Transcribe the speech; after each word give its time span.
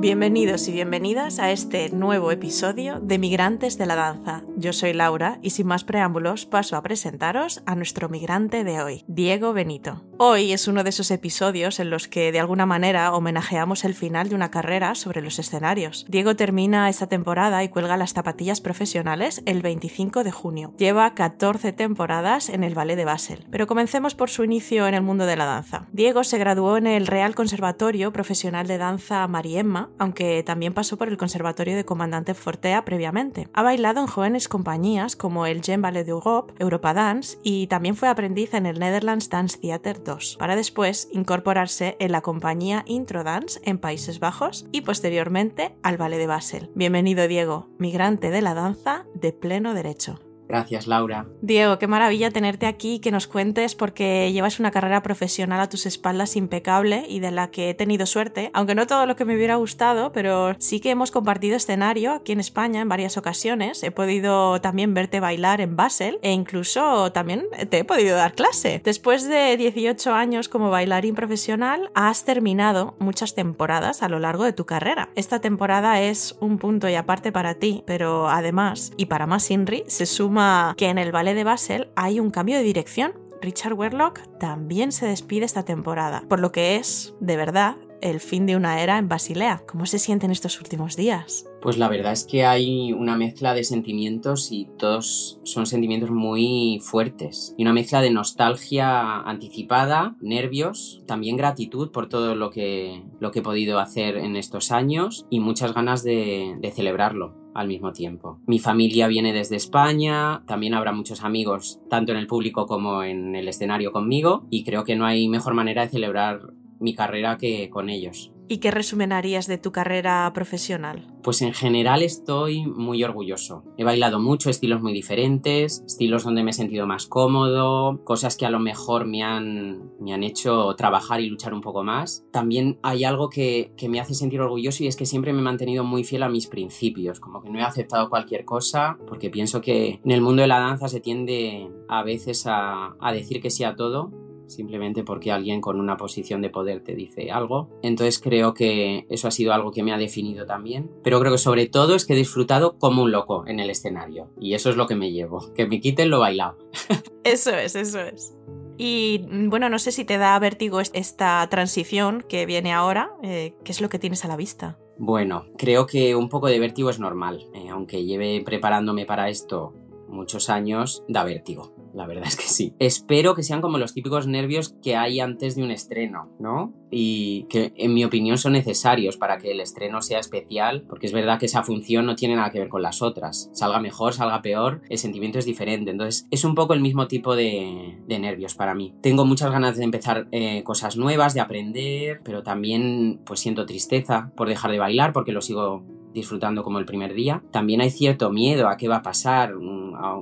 Bienvenidos 0.00 0.68
y 0.68 0.72
bienvenidas 0.72 1.40
a 1.40 1.50
este 1.50 1.90
nuevo 1.90 2.30
episodio 2.30 3.00
de 3.00 3.18
Migrantes 3.18 3.78
de 3.78 3.86
la 3.86 3.96
Danza. 3.96 4.44
Yo 4.56 4.72
soy 4.72 4.92
Laura 4.92 5.40
y 5.42 5.50
sin 5.50 5.66
más 5.66 5.82
preámbulos 5.82 6.46
paso 6.46 6.76
a 6.76 6.82
presentaros 6.84 7.64
a 7.66 7.74
nuestro 7.74 8.08
migrante 8.08 8.62
de 8.62 8.80
hoy, 8.80 9.04
Diego 9.08 9.52
Benito. 9.52 10.07
Hoy 10.20 10.52
es 10.52 10.66
uno 10.66 10.82
de 10.82 10.90
esos 10.90 11.12
episodios 11.12 11.78
en 11.78 11.90
los 11.90 12.08
que 12.08 12.32
de 12.32 12.40
alguna 12.40 12.66
manera 12.66 13.14
homenajeamos 13.14 13.84
el 13.84 13.94
final 13.94 14.28
de 14.28 14.34
una 14.34 14.50
carrera 14.50 14.96
sobre 14.96 15.22
los 15.22 15.38
escenarios. 15.38 16.06
Diego 16.08 16.34
termina 16.34 16.88
esta 16.88 17.06
temporada 17.06 17.62
y 17.62 17.68
cuelga 17.68 17.96
las 17.96 18.14
zapatillas 18.14 18.60
profesionales 18.60 19.42
el 19.46 19.62
25 19.62 20.24
de 20.24 20.32
junio. 20.32 20.72
Lleva 20.76 21.14
14 21.14 21.72
temporadas 21.72 22.48
en 22.48 22.64
el 22.64 22.74
Ballet 22.74 22.96
de 22.96 23.04
Basel. 23.04 23.46
Pero 23.48 23.68
comencemos 23.68 24.16
por 24.16 24.28
su 24.28 24.42
inicio 24.42 24.88
en 24.88 24.94
el 24.94 25.02
mundo 25.02 25.24
de 25.24 25.36
la 25.36 25.44
danza. 25.44 25.86
Diego 25.92 26.24
se 26.24 26.38
graduó 26.38 26.78
en 26.78 26.88
el 26.88 27.06
Real 27.06 27.36
Conservatorio 27.36 28.12
Profesional 28.12 28.66
de 28.66 28.78
Danza 28.78 29.24
Mariemma 29.28 29.90
aunque 29.98 30.42
también 30.42 30.74
pasó 30.74 30.98
por 30.98 31.06
el 31.06 31.16
Conservatorio 31.16 31.76
de 31.76 31.84
Comandante 31.84 32.34
Fortea 32.34 32.84
previamente. 32.84 33.48
Ha 33.52 33.62
bailado 33.62 34.00
en 34.00 34.08
jóvenes 34.08 34.48
compañías 34.48 35.14
como 35.14 35.46
el 35.46 35.62
Jean 35.62 35.80
Ballet 35.80 36.04
d'Europe, 36.04 36.54
Europa 36.58 36.92
Dance 36.92 37.38
y 37.44 37.68
también 37.68 37.94
fue 37.94 38.08
aprendiz 38.08 38.52
en 38.54 38.66
el 38.66 38.80
Netherlands 38.80 39.30
Dance 39.30 39.56
Theater 39.58 40.07
2, 40.08 40.36
para 40.38 40.56
después 40.56 41.08
incorporarse 41.12 41.96
en 42.00 42.12
la 42.12 42.22
compañía 42.22 42.82
Intro 42.86 43.24
Dance 43.24 43.60
en 43.62 43.78
Países 43.78 44.20
Bajos 44.20 44.66
y 44.72 44.80
posteriormente 44.80 45.76
al 45.82 45.98
Ballet 45.98 46.18
de 46.18 46.26
Basel. 46.26 46.70
Bienvenido 46.74 47.28
Diego, 47.28 47.68
migrante 47.78 48.30
de 48.30 48.40
la 48.40 48.54
danza 48.54 49.04
de 49.14 49.32
pleno 49.32 49.74
derecho. 49.74 50.18
Gracias, 50.48 50.86
Laura. 50.86 51.26
Diego, 51.42 51.78
qué 51.78 51.86
maravilla 51.86 52.30
tenerte 52.30 52.66
aquí 52.66 52.94
y 52.94 52.98
que 53.00 53.10
nos 53.10 53.26
cuentes 53.26 53.74
porque 53.74 54.32
llevas 54.32 54.58
una 54.58 54.70
carrera 54.70 55.02
profesional 55.02 55.60
a 55.60 55.68
tus 55.68 55.84
espaldas 55.84 56.36
impecable 56.36 57.04
y 57.06 57.20
de 57.20 57.30
la 57.30 57.50
que 57.50 57.70
he 57.70 57.74
tenido 57.74 58.06
suerte, 58.06 58.50
aunque 58.54 58.74
no 58.74 58.86
todo 58.86 59.04
lo 59.04 59.14
que 59.14 59.26
me 59.26 59.36
hubiera 59.36 59.56
gustado, 59.56 60.10
pero 60.12 60.54
sí 60.58 60.80
que 60.80 60.90
hemos 60.90 61.10
compartido 61.10 61.56
escenario 61.56 62.12
aquí 62.12 62.32
en 62.32 62.40
España 62.40 62.80
en 62.80 62.88
varias 62.88 63.18
ocasiones. 63.18 63.82
He 63.82 63.90
podido 63.90 64.60
también 64.62 64.94
verte 64.94 65.20
bailar 65.20 65.60
en 65.60 65.76
Basel 65.76 66.18
e 66.22 66.32
incluso 66.32 67.12
también 67.12 67.46
te 67.68 67.80
he 67.80 67.84
podido 67.84 68.16
dar 68.16 68.34
clase. 68.34 68.80
Después 68.82 69.28
de 69.28 69.54
18 69.58 70.14
años 70.14 70.48
como 70.48 70.70
bailarín 70.70 71.14
profesional, 71.14 71.90
has 71.94 72.24
terminado 72.24 72.96
muchas 72.98 73.34
temporadas 73.34 74.02
a 74.02 74.08
lo 74.08 74.18
largo 74.18 74.44
de 74.44 74.54
tu 74.54 74.64
carrera. 74.64 75.10
Esta 75.14 75.40
temporada 75.40 76.00
es 76.00 76.36
un 76.40 76.56
punto 76.56 76.88
y 76.88 76.94
aparte 76.94 77.32
para 77.32 77.54
ti, 77.54 77.82
pero 77.86 78.30
además, 78.30 78.92
y 78.96 79.06
para 79.06 79.26
más 79.26 79.50
Inri, 79.50 79.84
se 79.86 80.06
suma 80.06 80.37
que 80.76 80.88
en 80.88 80.98
el 80.98 81.12
ballet 81.12 81.34
de 81.34 81.44
Basel 81.44 81.88
hay 81.96 82.20
un 82.20 82.30
cambio 82.30 82.56
de 82.56 82.62
dirección. 82.62 83.12
Richard 83.40 83.74
Werlock 83.74 84.20
también 84.38 84.90
se 84.92 85.06
despide 85.06 85.44
esta 85.44 85.64
temporada, 85.64 86.24
por 86.28 86.40
lo 86.40 86.50
que 86.50 86.76
es, 86.76 87.14
de 87.20 87.36
verdad, 87.36 87.76
el 88.00 88.20
fin 88.20 88.46
de 88.46 88.56
una 88.56 88.82
era 88.82 88.98
en 88.98 89.08
Basilea. 89.08 89.62
¿Cómo 89.66 89.86
se 89.86 89.98
sienten 89.98 90.30
estos 90.30 90.60
últimos 90.60 90.96
días? 90.96 91.46
Pues 91.60 91.78
la 91.78 91.88
verdad 91.88 92.12
es 92.12 92.24
que 92.24 92.44
hay 92.44 92.92
una 92.92 93.16
mezcla 93.16 93.54
de 93.54 93.64
sentimientos 93.64 94.52
y 94.52 94.68
todos 94.78 95.40
son 95.42 95.66
sentimientos 95.66 96.10
muy 96.10 96.80
fuertes. 96.82 97.54
Y 97.56 97.62
una 97.62 97.72
mezcla 97.72 98.00
de 98.00 98.10
nostalgia 98.10 99.20
anticipada, 99.22 100.16
nervios, 100.20 101.02
también 101.06 101.36
gratitud 101.36 101.90
por 101.90 102.08
todo 102.08 102.34
lo 102.34 102.50
que, 102.50 103.02
lo 103.20 103.30
que 103.30 103.40
he 103.40 103.42
podido 103.42 103.78
hacer 103.80 104.16
en 104.16 104.36
estos 104.36 104.70
años 104.70 105.26
y 105.30 105.40
muchas 105.40 105.74
ganas 105.74 106.04
de, 106.04 106.56
de 106.60 106.70
celebrarlo 106.70 107.47
al 107.58 107.66
mismo 107.66 107.92
tiempo. 107.92 108.38
Mi 108.46 108.60
familia 108.60 109.08
viene 109.08 109.32
desde 109.32 109.56
España, 109.56 110.44
también 110.46 110.74
habrá 110.74 110.92
muchos 110.92 111.24
amigos 111.24 111.80
tanto 111.90 112.12
en 112.12 112.18
el 112.18 112.28
público 112.28 112.66
como 112.66 113.02
en 113.02 113.34
el 113.34 113.48
escenario 113.48 113.90
conmigo 113.90 114.46
y 114.48 114.62
creo 114.62 114.84
que 114.84 114.94
no 114.94 115.04
hay 115.04 115.28
mejor 115.28 115.54
manera 115.54 115.82
de 115.82 115.88
celebrar 115.88 116.40
mi 116.78 116.94
carrera 116.94 117.36
que 117.36 117.68
con 117.68 117.90
ellos. 117.90 118.32
¿Y 118.50 118.58
qué 118.58 118.70
resumen 118.70 119.12
harías 119.12 119.46
de 119.46 119.58
tu 119.58 119.72
carrera 119.72 120.30
profesional? 120.32 121.06
Pues 121.22 121.42
en 121.42 121.52
general 121.52 122.02
estoy 122.02 122.64
muy 122.64 123.04
orgulloso. 123.04 123.62
He 123.76 123.84
bailado 123.84 124.20
mucho, 124.20 124.48
estilos 124.48 124.80
muy 124.80 124.94
diferentes, 124.94 125.82
estilos 125.86 126.24
donde 126.24 126.42
me 126.42 126.52
he 126.52 126.54
sentido 126.54 126.86
más 126.86 127.06
cómodo, 127.06 128.02
cosas 128.04 128.38
que 128.38 128.46
a 128.46 128.50
lo 128.50 128.58
mejor 128.58 129.04
me 129.04 129.22
han, 129.22 129.90
me 130.00 130.14
han 130.14 130.22
hecho 130.22 130.74
trabajar 130.76 131.20
y 131.20 131.28
luchar 131.28 131.52
un 131.52 131.60
poco 131.60 131.84
más. 131.84 132.24
También 132.32 132.78
hay 132.82 133.04
algo 133.04 133.28
que, 133.28 133.74
que, 133.76 133.90
me 133.90 134.00
hace 134.00 134.14
sentir 134.14 134.40
orgulloso 134.40 134.82
y 134.82 134.86
es 134.86 134.96
que 134.96 135.04
siempre 135.04 135.34
me 135.34 135.40
he 135.40 135.44
mantenido 135.44 135.84
muy 135.84 136.02
fiel 136.02 136.22
a 136.22 136.30
mis 136.30 136.46
principios, 136.46 137.20
como 137.20 137.42
que 137.42 137.50
no 137.50 137.58
he 137.58 137.62
aceptado 137.62 138.08
cualquier 138.08 138.46
cosa 138.46 138.96
porque 139.06 139.28
pienso 139.28 139.60
que 139.60 140.00
en 140.02 140.10
el 140.10 140.22
mundo 140.22 140.40
de 140.40 140.48
la 140.48 140.60
danza 140.60 140.88
se 140.88 141.00
tiende 141.00 141.70
a 141.88 142.02
veces 142.02 142.46
a, 142.46 142.94
a 142.98 143.12
decir 143.12 143.42
que 143.42 143.50
sí 143.50 143.64
a 143.64 143.76
todo 143.76 144.27
simplemente 144.48 145.04
porque 145.04 145.30
alguien 145.30 145.60
con 145.60 145.78
una 145.78 145.96
posición 145.96 146.42
de 146.42 146.50
poder 146.50 146.82
te 146.82 146.94
dice 146.94 147.30
algo. 147.30 147.68
Entonces 147.82 148.18
creo 148.18 148.54
que 148.54 149.06
eso 149.08 149.28
ha 149.28 149.30
sido 149.30 149.52
algo 149.52 149.70
que 149.70 149.82
me 149.82 149.92
ha 149.92 149.98
definido 149.98 150.46
también. 150.46 150.90
Pero 151.02 151.20
creo 151.20 151.32
que 151.32 151.38
sobre 151.38 151.66
todo 151.66 151.94
es 151.94 152.06
que 152.06 152.14
he 152.14 152.16
disfrutado 152.16 152.78
como 152.78 153.02
un 153.02 153.12
loco 153.12 153.46
en 153.46 153.60
el 153.60 153.70
escenario. 153.70 154.30
Y 154.40 154.54
eso 154.54 154.70
es 154.70 154.76
lo 154.76 154.86
que 154.86 154.96
me 154.96 155.12
llevo. 155.12 155.38
Que 155.58 155.66
me 155.66 155.80
quiten 155.80 156.10
lo 156.10 156.20
bailado. 156.20 156.56
Eso 157.24 157.50
es, 157.50 157.74
eso 157.74 158.00
es. 158.00 158.34
Y 158.78 159.26
bueno, 159.48 159.68
no 159.68 159.78
sé 159.80 159.90
si 159.90 160.04
te 160.04 160.18
da 160.18 160.38
vértigo 160.38 160.80
esta 160.80 161.46
transición 161.50 162.24
que 162.26 162.46
viene 162.46 162.72
ahora. 162.72 163.10
Eh, 163.22 163.54
¿Qué 163.64 163.72
es 163.72 163.80
lo 163.80 163.88
que 163.88 163.98
tienes 163.98 164.24
a 164.24 164.28
la 164.28 164.36
vista? 164.36 164.78
Bueno, 164.98 165.46
creo 165.58 165.86
que 165.86 166.14
un 166.14 166.28
poco 166.28 166.46
de 166.46 166.60
vértigo 166.60 166.90
es 166.90 167.00
normal. 167.00 167.48
Eh, 167.54 167.68
aunque 167.70 168.04
lleve 168.04 168.40
preparándome 168.44 169.04
para 169.04 169.28
esto 169.28 169.74
muchos 170.08 170.48
años, 170.48 171.02
da 171.08 171.24
vértigo 171.24 171.77
la 171.94 172.06
verdad 172.06 172.26
es 172.26 172.36
que 172.36 172.46
sí. 172.46 172.74
Espero 172.78 173.34
que 173.34 173.42
sean 173.42 173.60
como 173.60 173.78
los 173.78 173.94
típicos 173.94 174.26
nervios 174.26 174.74
que 174.82 174.96
hay 174.96 175.20
antes 175.20 175.56
de 175.56 175.62
un 175.62 175.70
estreno, 175.70 176.30
¿no? 176.38 176.72
Y 176.90 177.44
que 177.44 177.72
en 177.76 177.94
mi 177.94 178.04
opinión 178.04 178.38
son 178.38 178.52
necesarios 178.52 179.16
para 179.16 179.38
que 179.38 179.52
el 179.52 179.60
estreno 179.60 180.00
sea 180.02 180.18
especial, 180.18 180.84
porque 180.88 181.06
es 181.06 181.12
verdad 181.12 181.38
que 181.38 181.46
esa 181.46 181.62
función 181.62 182.06
no 182.06 182.16
tiene 182.16 182.36
nada 182.36 182.50
que 182.50 182.58
ver 182.58 182.68
con 182.68 182.82
las 182.82 183.02
otras. 183.02 183.50
Salga 183.52 183.80
mejor, 183.80 184.14
salga 184.14 184.42
peor, 184.42 184.82
el 184.88 184.98
sentimiento 184.98 185.38
es 185.38 185.44
diferente. 185.44 185.90
Entonces 185.90 186.26
es 186.30 186.44
un 186.44 186.54
poco 186.54 186.74
el 186.74 186.80
mismo 186.80 187.08
tipo 187.08 187.34
de, 187.36 187.98
nervios 188.06 188.54
para 188.54 188.74
mí. 188.74 188.94
Tengo 189.00 189.24
muchas 189.24 189.50
ganas 189.50 189.76
de 189.76 189.84
empezar 189.84 190.28
eh, 190.32 190.62
cosas 190.64 190.96
nuevas, 190.96 191.34
de 191.34 191.40
aprender, 191.40 192.20
pero 192.24 192.42
también 192.42 193.20
pues 193.24 193.40
siento 193.40 193.64
tristeza 193.64 194.32
por 194.36 194.48
dejar 194.48 194.72
de 194.72 194.78
bailar 194.78 195.12
porque 195.12 195.32
lo 195.32 195.40
sigo 195.40 195.84
disfrutando 196.12 196.64
como 196.64 196.78
el 196.78 196.84
primer 196.84 197.14
día. 197.14 197.42
También 197.50 197.80
hay 197.80 197.90
cierto 197.90 198.30
miedo 198.30 198.68
a 198.68 198.76
qué 198.76 198.88
va 198.88 198.96
a 198.96 199.02
pasar, 199.02 199.52
a 199.52 200.20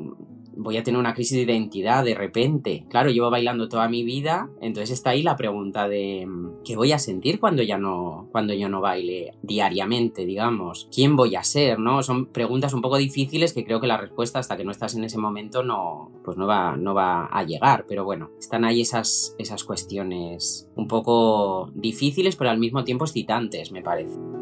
voy 0.56 0.76
a 0.76 0.82
tener 0.82 0.98
una 0.98 1.14
crisis 1.14 1.36
de 1.36 1.52
identidad 1.52 2.04
de 2.04 2.14
repente. 2.14 2.86
Claro, 2.88 3.10
llevo 3.10 3.30
bailando 3.30 3.68
toda 3.68 3.88
mi 3.88 4.04
vida, 4.04 4.50
entonces 4.60 4.90
está 4.90 5.10
ahí 5.10 5.22
la 5.22 5.36
pregunta 5.36 5.88
de 5.88 6.26
mm, 6.26 6.62
¿qué 6.64 6.76
voy 6.76 6.92
a 6.92 6.98
sentir 6.98 7.38
cuando 7.38 7.62
ya 7.62 7.78
no 7.78 8.28
cuando 8.32 8.54
yo 8.54 8.68
no 8.68 8.80
baile 8.80 9.34
diariamente, 9.42 10.24
digamos? 10.24 10.88
¿Quién 10.94 11.16
voy 11.16 11.36
a 11.36 11.42
ser, 11.42 11.78
no? 11.78 12.02
Son 12.02 12.26
preguntas 12.26 12.74
un 12.74 12.82
poco 12.82 12.96
difíciles 12.96 13.52
que 13.52 13.64
creo 13.64 13.80
que 13.80 13.86
la 13.86 13.96
respuesta 13.96 14.38
hasta 14.38 14.56
que 14.56 14.64
no 14.64 14.70
estás 14.70 14.94
en 14.94 15.04
ese 15.04 15.18
momento 15.18 15.62
no 15.62 16.10
pues 16.24 16.36
no 16.36 16.46
va 16.46 16.76
no 16.76 16.94
va 16.94 17.26
a 17.26 17.44
llegar, 17.44 17.84
pero 17.88 18.04
bueno, 18.04 18.30
están 18.38 18.64
ahí 18.64 18.80
esas 18.80 19.34
esas 19.38 19.64
cuestiones 19.64 20.68
un 20.76 20.88
poco 20.88 21.70
difíciles, 21.74 22.36
pero 22.36 22.50
al 22.50 22.58
mismo 22.58 22.84
tiempo 22.84 23.04
excitantes, 23.04 23.72
me 23.72 23.82
parece 23.82 24.35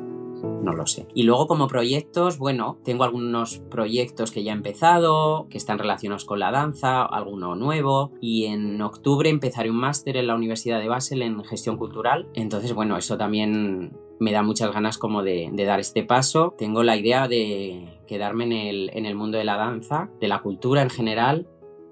no 0.64 0.72
lo 0.72 0.86
sé. 0.86 1.06
Y 1.14 1.22
luego 1.22 1.46
como 1.46 1.68
proyectos, 1.68 2.38
bueno, 2.38 2.78
tengo 2.84 3.04
algunos 3.04 3.58
proyectos 3.70 4.30
que 4.30 4.42
ya 4.42 4.52
he 4.52 4.56
empezado, 4.56 5.46
que 5.48 5.58
están 5.58 5.78
relacionados 5.78 6.24
con 6.24 6.40
la 6.40 6.50
danza, 6.50 7.04
alguno 7.04 7.54
nuevo, 7.54 8.12
y 8.20 8.46
en 8.46 8.80
octubre 8.82 9.28
empezaré 9.30 9.70
un 9.70 9.76
máster 9.76 10.16
en 10.16 10.26
la 10.26 10.34
Universidad 10.34 10.80
de 10.80 10.88
Basel 10.88 11.22
en 11.22 11.44
gestión 11.44 11.76
cultural. 11.76 12.28
Entonces, 12.34 12.74
bueno, 12.74 12.96
eso 12.96 13.16
también 13.16 13.96
me 14.18 14.32
da 14.32 14.42
muchas 14.42 14.72
ganas 14.72 14.98
como 14.98 15.22
de, 15.22 15.50
dar 15.54 15.80
este 15.80 16.02
paso. 16.02 16.54
Tengo 16.56 16.82
la 16.82 16.96
idea 16.96 17.28
de 17.28 18.00
quedarme 18.06 18.44
en 18.44 18.52
el, 18.52 18.90
en 18.94 19.06
el 19.06 19.14
mundo 19.14 19.38
de 19.38 19.44
la 19.44 19.56
danza, 19.56 20.10
de 20.20 20.28
la 20.28 20.40
cultura 20.40 20.82
en 20.82 20.90
general, 20.90 21.48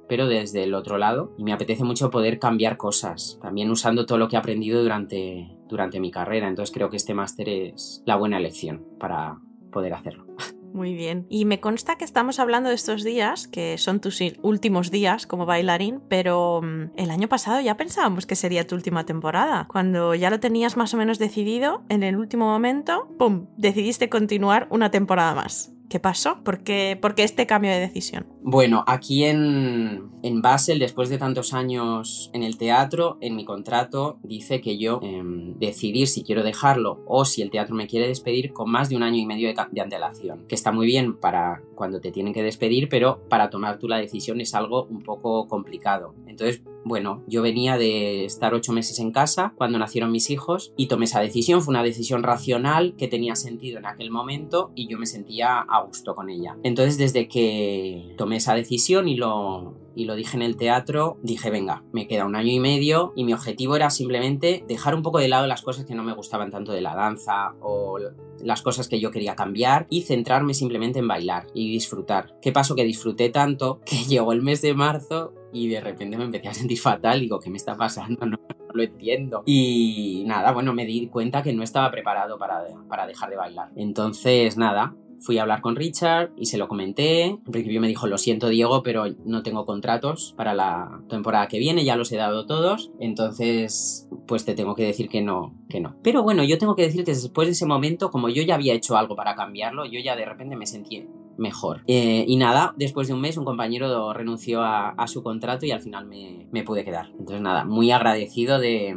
pero 0.09 0.27
desde 0.27 0.65
el 0.65 0.75
otro 0.75 0.99
lado. 0.99 1.33
Y 1.39 1.45
me 1.45 1.53
apetece 1.53 1.85
mucho 1.85 2.11
poder 2.11 2.39
cambiar 2.39 2.77
cosas, 2.77 3.39
también 3.41 3.71
usando 3.71 4.07
todo 4.07 4.19
lo 4.19 4.29
que 4.29 4.37
he 4.37 4.39
aprendido 4.39 4.83
durante, 4.83 5.57
durante 5.73 5.99
mi 5.99 6.11
carrera. 6.11 6.47
Entonces 6.47 6.73
creo 6.73 6.91
que 6.91 6.97
este 6.97 7.15
máster 7.15 7.49
es 7.49 8.03
la 8.07 8.17
buena 8.17 8.37
elección 8.37 8.85
para 9.01 9.39
poder 9.73 9.95
hacerlo. 9.95 10.27
Muy 10.73 10.95
bien. 10.95 11.27
Y 11.29 11.45
me 11.45 11.61
consta 11.61 11.97
que 11.97 12.05
estamos 12.05 12.39
hablando 12.39 12.69
de 12.69 12.75
estos 12.75 13.05
días, 13.05 13.47
que 13.47 13.77
son 13.77 14.01
tus 14.01 14.23
últimos 14.41 14.91
días 14.91 15.27
como 15.27 15.45
bailarín, 15.45 16.01
pero 16.09 16.61
mm, 16.63 16.93
el 16.97 17.11
año 17.11 17.29
pasado 17.29 17.61
ya 17.61 17.77
pensábamos 17.77 18.27
que 18.27 18.37
sería 18.37 18.67
tu 18.67 18.75
última 18.75 19.05
temporada. 19.05 19.67
Cuando 19.69 20.15
ya 20.15 20.31
lo 20.31 20.41
tenías 20.41 20.77
más 20.77 20.95
o 20.95 20.97
menos 20.97 21.19
decidido, 21.19 21.83
en 21.89 22.03
el 22.03 22.17
último 22.17 22.47
momento, 22.47 23.09
¡pum!, 23.19 23.49
decidiste 23.57 24.09
continuar 24.09 24.67
una 24.71 24.91
temporada 24.91 25.35
más. 25.35 25.73
¿Qué 25.93 26.01
pasó? 26.01 26.43
¿Por 26.43 26.63
qué, 26.63 26.99
este 27.19 27.47
cambio 27.47 27.71
de 27.71 27.79
decisión? 27.79 28.25
Bueno, 28.41 28.83
aquí 28.87 29.25
en, 29.25 30.09
en, 30.23 30.41
Basel, 30.41 30.79
después 30.79 31.11
de 31.11 31.19
tantos 31.19 31.53
años 31.53 32.31
en 32.33 32.43
el 32.43 32.57
teatro, 32.57 33.19
en 33.21 33.37
mi 33.37 33.45
contrato 33.45 34.19
dice 34.23 34.63
que 34.63 34.79
yo 34.79 35.01
em, 35.03 35.59
decidir 35.59 36.09
si 36.09 36.25
quiero 36.25 36.43
dejarlo 36.45 37.03
o 37.07 37.27
si 37.27 37.43
el 37.43 37.51
teatro 37.51 37.75
me 37.75 37.89
quiere 37.89 38.09
despedir 38.09 38.55
con 38.55 38.71
más 38.71 38.89
de 38.89 38.97
un 38.97 39.03
año 39.03 39.19
y 39.19 39.27
medio 39.27 39.49
de, 39.49 39.55
de, 39.71 39.81
antelación, 39.83 40.47
que 40.49 40.55
está 40.55 40.73
muy 40.73 40.87
bien 40.87 41.15
para 41.15 41.61
cuando 41.75 42.01
te 42.01 42.11
tienen 42.11 42.33
que 42.33 42.43
despedir, 42.43 42.89
pero 42.89 43.21
para 43.29 43.51
tomar 43.51 43.79
tú 43.79 43.87
la 43.87 43.99
decisión 43.99 44.41
es 44.41 44.55
algo 44.55 44.85
un 44.85 45.03
poco 45.03 45.47
complicado. 45.47 46.15
Entonces, 46.27 46.63
bueno, 46.85 47.23
yo 47.27 47.43
venía 47.43 47.77
de 47.77 48.25
estar 48.25 48.55
ocho 48.55 48.73
meses 48.73 48.99
en 48.99 49.13
casa 49.13 49.55
cuando 49.57 49.79
nacieron 49.79 50.11
mis 50.11 50.31
hijos 50.31 50.73
y 50.77 50.87
tomé 50.87 51.05
esa 51.05 51.21
decisión. 51.21 51.63
Fue 51.63 51.73
una 51.73 51.83
decisión 51.83 52.23
racional 52.23 52.95
que 52.97 53.09
tenía 53.09 53.37
sentido 53.37 53.79
en 53.79 53.87
aquel 53.87 54.11
momento 54.11 54.73
y 54.75 54.89
yo 54.89 54.99
me 54.99 55.07
sentía 55.07 55.61
a 55.61 55.83
gusto 55.83 56.15
con 56.15 56.31
ella. 56.31 56.57
Entonces, 56.63 56.99
desde 56.99 57.29
que 57.29 58.15
tomé 58.17 58.37
esa 58.37 58.55
decisión 58.55 59.09
y 59.09 59.17
lo, 59.17 59.77
y 59.95 60.05
lo 60.05 60.17
dije 60.17 60.37
en 60.37 60.43
el 60.43 60.57
teatro, 60.57 61.19
dije, 61.23 61.51
venga, 61.51 61.85
me 61.93 62.07
queda 62.07 62.27
un 62.27 62.37
año 62.37 62.53
y 62.53 62.61
medio 62.61 63.13
y 63.17 63.25
mi 63.25 63.33
objetivo 63.33 63.77
era 63.77 63.91
simplemente 63.91 64.65
dejar 64.67 64.95
un 64.95 65.03
poco 65.03 65.19
de 65.19 65.29
lado 65.29 65.47
las 65.47 65.63
cosas 65.63 65.85
que 65.85 65.95
no 65.95 66.03
me 66.03 66.15
gustaban 66.15 66.51
tanto 66.51 66.73
de 66.73 66.81
la 66.81 66.95
danza 66.95 67.55
o 67.61 67.99
las 68.43 68.63
cosas 68.63 68.89
que 68.89 69.01
yo 69.01 69.11
quería 69.11 69.35
cambiar 69.35 69.87
y 69.89 70.03
centrarme 70.03 70.55
simplemente 70.55 70.99
en 70.99 71.09
bailar 71.09 71.47
y 71.55 71.71
disfrutar. 71.71 72.37
¿Qué 72.41 72.53
pasó? 72.53 72.75
Que 72.75 72.85
disfruté 72.85 73.29
tanto 73.31 73.81
que 73.87 73.97
llegó 74.05 74.33
el 74.33 74.43
mes 74.43 74.63
de 74.63 74.75
marzo 74.75 75.33
y 75.53 75.69
de 75.69 75.81
repente 75.81 76.17
me 76.17 76.25
empecé 76.25 76.49
a 76.49 76.55
sentir 76.55 76.79
fatal. 76.79 77.21
Digo, 77.21 77.39
¿qué 77.39 77.51
me 77.51 77.57
está 77.57 77.77
pasando? 77.77 78.27
No, 78.33 78.39
lo 78.75 78.83
entiendo. 78.83 79.43
Y 79.45 80.25
nada, 80.27 80.53
bueno, 80.53 80.73
me 80.73 80.87
di 80.87 81.07
cuenta 81.09 81.43
que 81.43 81.53
no 81.53 81.63
estaba 81.63 81.91
preparado 81.91 82.39
para, 82.39 82.65
para 82.89 83.07
dejar 83.07 83.29
de 83.29 83.37
bailar. 83.37 83.71
Entonces, 83.77 84.57
nada, 84.57 84.95
Fui 85.23 85.39
a 85.39 85.43
hablar 85.43 85.61
con 85.61 85.77
Richard 85.77 86.31
y 86.37 86.47
se 86.47 86.59
lo 86.59 86.69
comenté. 86.69 87.25
En 87.25 87.43
principio 87.43 87.81
me 87.81 87.89
dijo, 87.89 88.07
lo 88.07 88.19
siento 88.19 88.49
Diego, 88.49 88.83
pero 88.83 89.05
no 89.25 89.43
tengo 89.43 89.65
contratos 89.67 90.35
para 90.37 90.55
la 90.55 91.01
temporada 91.09 91.49
que 91.49 91.59
viene, 91.59 91.85
ya 91.85 91.97
los 91.97 92.11
he 92.13 92.17
dado 92.17 92.47
todos. 92.47 92.91
Entonces, 92.99 94.09
pues 94.27 94.45
te 94.45 94.55
tengo 94.55 94.75
que 94.75 94.85
decir 94.85 95.09
que 95.09 95.23
no, 95.23 95.55
que 95.69 95.81
no. 95.81 95.97
Pero 96.03 96.23
bueno, 96.23 96.45
yo 96.45 96.59
tengo 96.59 96.75
que 96.75 96.83
decir 96.83 97.05
que 97.05 97.13
después 97.13 97.47
de 97.47 97.53
ese 97.53 97.67
momento, 97.67 98.11
como 98.11 98.29
yo 98.29 98.43
ya 98.43 98.57
había 98.57 98.75
hecho 98.75 98.97
algo 98.97 99.17
para 99.17 99.35
cambiarlo, 99.35 99.85
yo 99.85 100.01
ya 100.01 100.17
de 100.17 100.25
repente 100.25 100.57
me 100.57 100.67
sentí 100.67 101.07
mejor. 101.37 101.83
Eh, 101.87 102.25
y 102.27 102.37
nada, 102.37 102.75
después 102.77 103.09
de 103.09 103.15
un 103.15 103.21
mes 103.21 103.37
un 103.37 103.45
compañero 103.45 104.13
renunció 104.13 104.63
a, 104.63 104.95
su 105.07 105.23
contrato 105.23 105.67
y 105.67 105.73
al 105.73 105.81
final 105.81 106.07
me, 106.07 106.47
me 106.51 106.63
pude 106.63 106.85
quedar. 106.85 107.11
Entonces 107.11 107.41
nada, 107.41 107.65
muy 107.65 107.91
agradecido 107.91 108.59
de, 108.59 108.97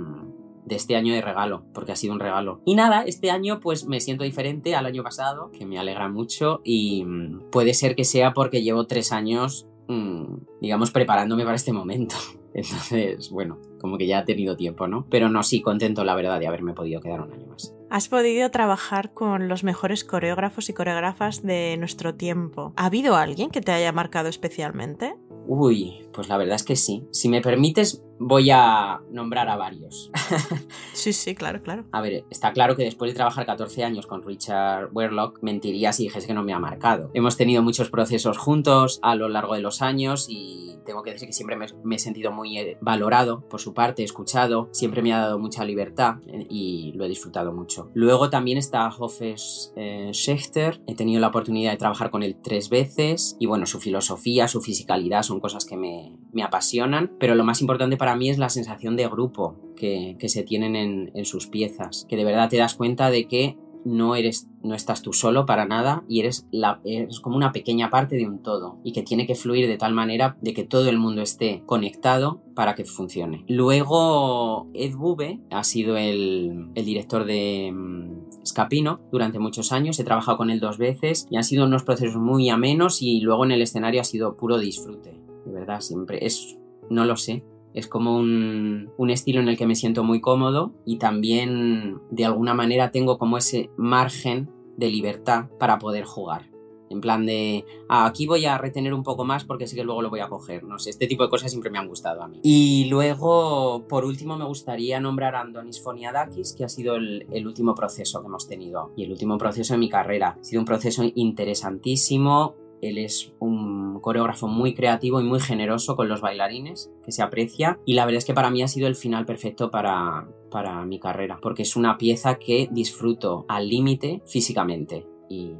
de 0.65 0.75
este 0.75 0.95
año 0.95 1.13
de 1.13 1.21
regalo, 1.21 1.65
porque 1.73 1.91
ha 1.91 1.95
sido 1.95 2.13
un 2.13 2.19
regalo. 2.19 2.62
Y 2.65 2.75
nada, 2.75 3.03
este 3.03 3.31
año 3.31 3.59
pues 3.59 3.85
me 3.85 4.00
siento 4.00 4.23
diferente 4.23 4.75
al 4.75 4.85
año 4.85 5.03
pasado, 5.03 5.51
que 5.51 5.65
me 5.65 5.79
alegra 5.79 6.09
mucho 6.09 6.62
y 6.63 7.03
mm, 7.06 7.50
puede 7.51 7.73
ser 7.73 7.95
que 7.95 8.03
sea 8.03 8.33
porque 8.33 8.63
llevo 8.63 8.88
tres 8.88 9.12
años, 9.12 9.67
mm, 9.88 10.59
digamos, 10.62 10.91
preparándome 10.91 11.44
para 11.44 11.56
este 11.56 11.73
momento. 11.73 12.15
Entonces, 12.53 13.29
bueno, 13.31 13.59
como 13.81 13.97
que 13.97 14.07
ya 14.07 14.19
ha 14.19 14.25
tenido 14.25 14.56
tiempo, 14.56 14.88
¿no? 14.88 15.06
Pero 15.09 15.29
no, 15.29 15.44
sí, 15.44 15.62
contento 15.62 16.06
la 16.06 16.15
verdad 16.15 16.39
de 16.39 16.47
haberme 16.47 16.73
podido 16.73 17.01
quedar 17.01 17.21
un 17.21 17.33
año 17.33 17.47
más. 17.47 17.75
Has 17.89 18.07
podido 18.07 18.50
trabajar 18.50 19.13
con 19.13 19.47
los 19.47 19.63
mejores 19.63 20.03
coreógrafos 20.03 20.69
y 20.69 20.73
coreógrafas 20.73 21.44
de 21.44 21.75
nuestro 21.77 22.15
tiempo. 22.15 22.73
¿Ha 22.77 22.85
habido 22.85 23.15
alguien 23.15 23.51
que 23.51 23.62
te 23.62 23.73
haya 23.73 23.91
marcado 23.91 24.29
especialmente? 24.29 25.15
Uy, 25.47 26.07
pues 26.13 26.27
la 26.27 26.38
verdad 26.38 26.56
es 26.56 26.63
que 26.63 26.75
sí. 26.75 27.06
Si 27.12 27.29
me 27.29 27.41
permites, 27.41 28.03
voy 28.19 28.50
a 28.51 29.01
nombrar 29.12 29.50
a 29.50 29.56
varios. 29.56 30.12
sí, 30.94 31.13
sí, 31.13 31.35
claro, 31.35 31.62
claro. 31.62 31.85
A 31.91 32.01
ver, 32.01 32.25
está 32.29 32.53
claro 32.53 32.75
que 32.75 32.83
después 32.83 33.12
de 33.12 33.15
trabajar 33.15 33.45
14 33.45 33.83
años 33.83 34.07
con 34.07 34.23
Richard 34.23 34.89
Werlock, 34.94 35.39
mentiría 35.41 35.94
si 35.94 36.03
dijese 36.03 36.27
que 36.27 36.33
no 36.33 36.44
me 36.44 36.53
ha 36.53 36.59
marcado. 36.59 37.12
Hemos 37.13 37.38
tenido 37.38 37.63
muchos 37.63 37.89
procesos 37.89 38.38
juntos 38.38 39.00
a 39.01 39.15
lo 39.15 39.29
largo 39.29 39.56
de 39.56 39.62
los 39.62 39.81
años 39.81 40.27
y 40.29 40.75
tengo 40.85 41.03
que 41.03 41.12
decir 41.12 41.27
que 41.27 41.33
siempre 41.33 41.57
me, 41.57 41.95
he 41.95 42.00
sentido 42.00 42.31
muy 42.31 42.57
eh, 42.57 42.77
valorado 42.79 43.41
por 43.50 43.59
su 43.59 43.73
parte, 43.73 44.03
escuchado, 44.03 44.69
siempre 44.71 45.01
me 45.01 45.13
ha 45.13 45.19
dado 45.19 45.39
mucha 45.39 45.65
libertad 45.65 46.17
eh, 46.27 46.45
y 46.50 46.94
lo 46.95 47.06
he 47.06 47.09
disfrutado 47.09 47.51
mucho. 47.51 47.89
Luego 47.94 48.29
también 48.29 48.57
está 48.57 48.88
Hofes 48.88 49.73
eh, 49.75 50.12
Schechter, 50.13 50.81
he 50.88 50.95
tenido 50.95 51.19
la 51.19 51.27
oportunidad 51.27 51.71
de 51.71 51.77
trabajar 51.77 52.12
con 52.12 52.23
él 52.23 52.38
tres 52.41 52.69
veces 52.69 53.35
y 53.39 53.47
bueno, 53.47 53.65
su 53.65 53.79
filosofía, 53.79 54.47
su 54.47 54.62
fisicalidad 54.62 55.23
son 55.23 55.39
cosas 55.39 55.65
que 55.65 55.75
me, 55.75 56.13
me 56.35 56.43
apasionan, 56.43 57.11
pero 57.19 57.33
lo 57.33 57.43
más 57.43 57.61
importante 57.61 57.97
para 57.97 58.15
mí 58.15 58.29
es 58.29 58.37
la 58.37 58.49
sensación 58.49 58.95
de 58.95 59.07
grupo 59.07 59.55
que, 59.75 60.17
se 60.27 60.43
tienen 60.43 60.75
en, 60.75 61.11
en 61.15 61.25
sus 61.25 61.47
piezas, 61.47 62.05
que 62.09 62.17
de 62.17 62.25
verdad 62.25 62.49
te 62.49 62.57
das 62.57 62.75
cuenta 62.75 63.09
de 63.09 63.27
que 63.27 63.57
no 63.85 64.15
eres 64.15 64.47
no 64.65 64.75
estás 64.75 65.01
tú 65.01 65.13
solo 65.13 65.45
para 65.45 65.65
nada 65.65 66.03
y 66.09 66.19
eres, 66.19 66.47
la, 66.51 66.81
eres 66.83 67.19
como 67.19 67.37
una 67.37 67.51
pequeña 67.51 67.89
parte 67.89 68.15
de 68.17 68.27
un 68.27 68.41
todo 68.41 68.79
y 68.83 68.91
que 68.91 69.03
tiene 69.03 69.27
que 69.27 69.35
fluir 69.35 69.67
de 69.67 69.77
tal 69.77 69.93
manera 69.93 70.37
de 70.41 70.53
que 70.53 70.63
todo 70.63 70.89
el 70.89 70.97
mundo 70.97 71.21
esté 71.21 71.63
conectado 71.65 72.41
para 72.55 72.75
que 72.75 72.83
funcione. 72.83 73.45
Luego 73.47 74.67
Ed 74.73 74.95
Bube 74.95 75.39
ha 75.51 75.63
sido 75.63 75.97
el, 75.97 76.69
el 76.73 76.85
director 76.85 77.25
de 77.25 77.71
mm, 77.71 78.45
Scapino 78.45 78.99
durante 79.11 79.39
muchos 79.39 79.71
años, 79.71 79.99
he 79.99 80.03
trabajado 80.03 80.38
con 80.38 80.49
él 80.49 80.59
dos 80.59 80.77
veces 80.77 81.27
y 81.29 81.38
han 81.38 81.43
sido 81.43 81.65
unos 81.65 81.83
procesos 81.83 82.17
muy 82.17 82.49
amenos 82.49 83.01
y 83.01 83.21
luego 83.21 83.45
en 83.45 83.51
el 83.51 83.61
escenario 83.61 84.01
ha 84.01 84.05
sido 84.05 84.35
puro 84.35 84.57
disfrute, 84.57 85.19
de 85.45 85.51
verdad, 85.51 85.81
siempre 85.81 86.25
es, 86.25 86.57
no 86.89 87.06
lo 87.06 87.15
sé, 87.15 87.44
es 87.75 87.88
como 87.88 88.18
un, 88.18 89.09
estilo 89.09 89.42
en 89.42 89.50
el 89.50 89.57
que 89.57 89.68
me 89.68 89.75
siento 89.75 90.03
muy 90.03 90.21
cómodo 90.21 90.74
y 90.86 90.97
también 90.97 92.00
de 92.09 92.25
alguna 92.25 92.53
manera 92.53 92.89
tengo 92.89 93.18
como 93.18 93.38
ese 93.38 93.69
margen 93.77 94.50
de 94.77 94.89
libertad 94.89 95.50
para 95.59 95.77
poder 95.77 96.06
jugar. 96.06 96.50
En 96.89 97.01
plan 97.01 97.25
de, 97.25 97.65
ah, 97.89 98.06
aquí 98.06 98.27
voy 98.27 98.45
a 98.45 98.57
retener 98.57 98.94
un 98.94 99.03
poco 99.03 99.25
más 99.25 99.44
porque 99.44 99.68
sé 99.68 99.75
que 99.75 99.83
luego 99.83 100.01
lo 100.01 100.09
voy 100.09 100.21
a 100.21 100.30
coger. 100.30 100.63
No 100.63 100.80
sé, 100.80 100.92
este 100.92 101.07
tipo 101.07 101.24
de 101.24 101.30
cosas 101.30 101.51
siempre 101.51 101.69
me 101.69 101.77
han 101.77 101.88
gustado 101.88 102.21
a 102.21 102.27
mí. 102.27 102.39
Y 102.44 102.86
luego, 102.89 103.86
por 103.89 104.06
último, 104.06 104.38
me 104.38 104.45
gustaría 104.45 105.00
nombrar 105.00 105.36
a 105.36 105.41
Andonis 105.41 105.81
Foniadakis, 105.81 106.53
que 106.53 106.63
ha 106.63 106.69
sido 106.69 106.95
el, 106.95 107.27
el, 107.31 107.48
último 107.48 107.75
proceso 107.75 108.21
que 108.21 108.27
hemos 108.27 108.48
tenido 108.48 108.94
y 108.95 109.03
el 109.03 109.12
último 109.12 109.38
proceso 109.38 109.74
de 109.74 109.80
mi 109.80 109.89
carrera. 109.89 110.38
Ha 110.39 110.44
sido 110.44 110.62
un 110.62 110.65
proceso 110.65 111.03
interesantísimo, 111.15 112.56
él 112.81 112.98
es 112.98 113.33
un 113.39 114.00
coreógrafo 114.01 114.48
muy 114.48 114.74
creativo 114.74 115.19
y 115.19 115.24
muy 115.24 115.39
generoso 115.39 115.95
con 115.95 116.07
los 116.07 116.22
bailarines, 116.22 116.92
que 117.04 117.12
se 117.12 117.22
aprecia. 117.22 117.80
Y 117.86 117.94
la 117.94 118.06
verdad 118.06 118.19
es 118.19 118.25
que 118.25 118.33
para 118.33 118.50
mí 118.50 118.62
ha 118.62 118.68
sido 118.68 118.88
el 118.88 118.95
final 118.95 119.25
perfecto 119.25 119.72
para, 119.72 120.27
para 120.51 120.86
mi 120.86 121.00
carrera, 121.00 121.39
porque 121.42 121.63
es 121.63 121.75
una 121.75 121.98
pieza 121.98 122.36
que 122.36 122.69
disfruto 122.72 123.45
al 123.48 123.69
límite 123.69 124.22
físicamente. 124.25 125.06
Y, 125.30 125.54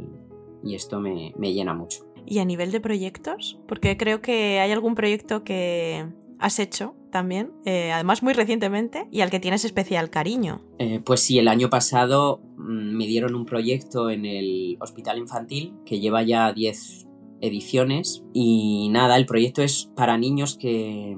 y 0.64 0.76
esto 0.76 1.00
me, 1.00 1.34
me 1.38 1.54
llena 1.54 1.74
mucho. 1.74 2.06
¿Y 2.26 2.40
a 2.40 2.46
nivel 2.46 2.72
de 2.72 2.80
proyectos? 2.80 3.60
Porque 3.68 3.98
creo 3.98 4.22
que 4.22 4.60
hay 4.60 4.72
algún 4.72 4.96
proyecto 4.96 5.44
que 5.44 6.08
has 6.40 6.60
hecho 6.60 6.96
también, 7.16 7.54
eh, 7.64 7.94
además 7.94 8.24
muy 8.24 8.34
recientemente, 8.34 9.08
y 9.10 9.22
al 9.22 9.30
que 9.30 9.40
tienes 9.40 9.64
especial 9.64 10.10
cariño. 10.10 10.60
Eh, 10.80 11.00
pues 11.00 11.22
sí, 11.22 11.40
el 11.40 11.48
año 11.48 11.70
pasado 11.70 12.42
mm, 12.58 12.98
me 12.98 13.08
dieron 13.08 13.36
un 13.36 13.46
proyecto 13.46 14.10
en 14.10 14.26
el 14.26 14.76
Hospital 14.82 15.18
Infantil 15.18 15.76
que 15.86 16.02
lleva 16.02 16.24
ya 16.24 16.52
10 16.52 17.08
ediciones 17.40 18.26
y 18.34 18.90
nada, 18.92 19.16
el 19.16 19.26
proyecto 19.26 19.62
es 19.62 19.90
para 19.96 20.18
niños 20.18 20.58
que, 20.58 21.16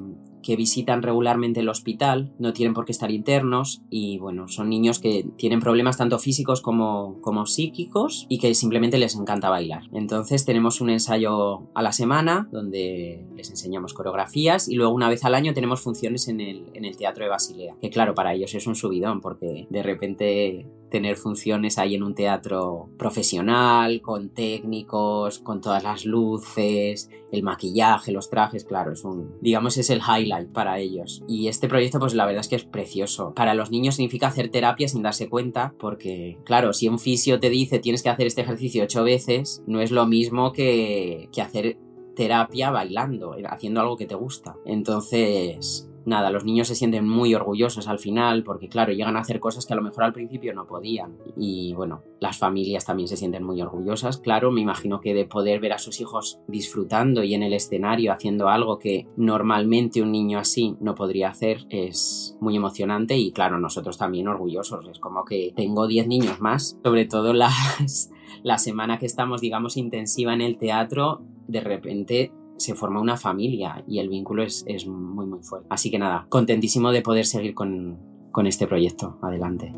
que 0.48 0.56
visitan 0.56 1.02
regularmente 1.02 1.60
el 1.60 1.68
hospital, 1.68 2.32
no 2.40 2.54
tienen 2.54 2.74
por 2.74 2.86
qué 2.86 2.94
estar 2.94 3.12
internos 3.12 3.82
y 3.90 4.18
bueno, 4.18 4.48
son 4.48 4.70
niños 4.70 5.00
que 5.00 5.26
tienen 5.36 5.60
problemas 5.60 5.98
tanto 5.98 6.20
físicos 6.20 6.62
como, 6.62 7.20
como 7.20 7.46
psíquicos 7.46 8.26
y 8.30 8.40
que 8.40 8.56
simplemente 8.56 8.98
les 8.98 9.18
encanta 9.18 9.50
bailar. 9.50 9.84
Entonces 9.92 10.46
tenemos 10.46 10.80
un 10.80 10.90
ensayo 10.90 11.64
a 11.74 11.82
la 11.82 11.92
semana 11.92 12.48
donde 12.50 13.26
les 13.36 13.50
enseñamos 13.50 13.94
coreografías 13.94 14.70
y 14.70 14.76
luego 14.76 14.94
una 14.94 15.10
vez 15.10 15.26
al 15.26 15.36
año 15.36 15.54
tenemos 15.54 15.82
funciones 15.82 16.30
en 16.30 16.40
el, 16.40 16.64
en 16.74 16.86
el 16.86 16.96
Teatro 16.96 17.26
de 17.26 17.30
Basilea, 17.30 17.76
que 17.82 17.90
claro, 17.90 18.16
para 18.16 18.34
ellos 18.34 18.56
es 18.56 18.68
un 18.68 18.76
subidón 18.76 19.20
porque 19.20 19.68
de 19.70 19.84
repente 19.84 20.66
tener 20.90 21.18
funciones 21.18 21.78
ahí 21.78 21.96
en 21.96 22.04
un 22.04 22.16
teatro 22.16 22.90
profesional, 22.98 24.02
con 24.02 24.30
técnicos, 24.30 25.40
con 25.40 25.62
todas 25.62 25.84
las 25.84 26.06
luces, 26.06 27.10
el 27.32 27.44
maquillaje, 27.44 28.12
los 28.12 28.30
trajes, 28.30 28.64
claro, 28.64 28.94
es 28.94 29.04
un, 29.04 29.36
digamos, 29.42 29.78
es 29.78 29.90
el 29.90 30.00
highlight 30.00 30.52
para 30.52 30.80
ellos. 30.80 31.24
Y 31.28 31.48
este 31.48 31.68
proyecto, 31.68 32.00
pues 32.00 32.14
la 32.14 32.26
verdad 32.26 32.42
es 32.42 32.48
que 32.48 32.56
es 32.56 32.66
precioso. 32.66 33.34
Para 33.34 33.54
los 33.54 33.72
niños 33.72 33.96
significa 33.96 34.28
hacer 34.28 34.50
terapia 34.50 34.88
sin 34.88 35.04
darse 35.04 35.30
cuenta, 35.30 35.74
porque, 35.80 36.38
claro, 36.46 36.74
si 36.74 36.88
un 36.88 37.00
fisio 37.00 37.40
te 37.40 37.50
dice 37.50 37.80
tienes 37.80 38.04
que 38.04 38.10
hacer 38.10 38.28
este 38.28 38.42
ejercicio 38.42 38.84
ocho 38.84 39.04
veces, 39.04 39.64
no 39.68 39.82
es 39.82 39.92
lo 39.92 40.06
mismo 40.06 40.54
que, 40.54 41.30
que 41.32 41.42
hacer 41.42 41.78
terapia 42.16 42.72
bailando, 42.72 43.36
haciendo 43.50 43.80
algo 43.80 43.96
que 43.96 44.08
te 44.08 44.16
gusta. 44.16 44.56
Entonces, 44.66 45.87
nada, 46.08 46.32
los 46.32 46.46
niños 46.46 46.68
se 46.70 46.76
sienten 46.76 47.08
muy 47.08 47.36
orgullosos 47.36 47.88
al 47.88 48.00
final 48.00 48.44
porque 48.44 48.70
claro, 48.70 48.94
llegan 48.94 49.18
a 49.18 49.20
hacer 49.20 49.40
cosas 49.40 49.66
que 49.66 49.74
a 49.74 49.76
lo 49.76 49.82
mejor 49.82 50.06
al 50.06 50.14
principio 50.14 50.54
no 50.54 50.66
podían. 50.66 51.18
Y 51.36 51.74
bueno, 51.74 52.02
las 52.20 52.38
familias 52.38 52.86
también 52.86 53.08
se 53.08 53.18
sienten 53.18 53.44
muy 53.44 53.62
orgullosas, 53.62 54.18
claro, 54.18 54.52
me 54.52 54.62
imagino 54.62 55.02
que 55.02 55.14
de 55.14 55.26
poder 55.26 55.60
ver 55.60 55.74
a 55.74 55.78
sus 55.78 56.00
hijos 56.02 56.40
disfrutando 56.48 57.24
y 57.24 57.36
en 57.36 57.44
el 57.44 57.54
escenario 57.54 58.14
haciendo 58.14 58.50
algo 58.50 58.80
que 58.80 59.08
normalmente 59.18 60.02
un 60.02 60.12
niño 60.12 60.40
así 60.40 60.76
no 60.80 60.96
podría 60.96 61.30
hacer 61.30 61.66
es 61.70 62.38
muy 62.40 62.56
emocionante 62.56 63.18
y 63.18 63.32
claro, 63.32 63.60
nosotros 63.60 63.98
también 63.98 64.28
orgullosos, 64.28 64.88
es 64.88 65.00
como 65.00 65.26
que 65.26 65.52
tengo 65.56 65.88
10 65.88 66.08
niños 66.08 66.40
más, 66.40 66.78
sobre 66.84 67.06
todo 67.06 67.34
las... 67.34 68.10
La 68.44 68.60
semana 68.60 69.00
que 69.00 69.08
estamos, 69.08 69.42
digamos, 69.42 69.78
intensiva 69.78 70.34
en 70.34 70.42
el 70.42 70.58
teatro, 70.58 71.22
de 71.48 71.60
repente 71.60 72.32
se 72.58 72.76
forma 72.76 73.02
una 73.02 73.18
familia 73.18 73.84
y 73.88 74.00
el 74.00 74.10
vínculo 74.10 74.44
es, 74.44 74.66
muy 74.88 75.26
muy 75.26 75.40
fuerte. 75.42 75.68
Así 75.70 75.90
que 75.92 76.00
nada, 76.00 76.26
contentísimo 76.30 76.92
de 76.92 77.02
poder 77.02 77.26
seguir 77.26 77.54
con, 77.54 77.98
con 78.32 78.48
este 78.48 78.68
proyecto. 78.68 79.18
Adelante. 79.22 79.74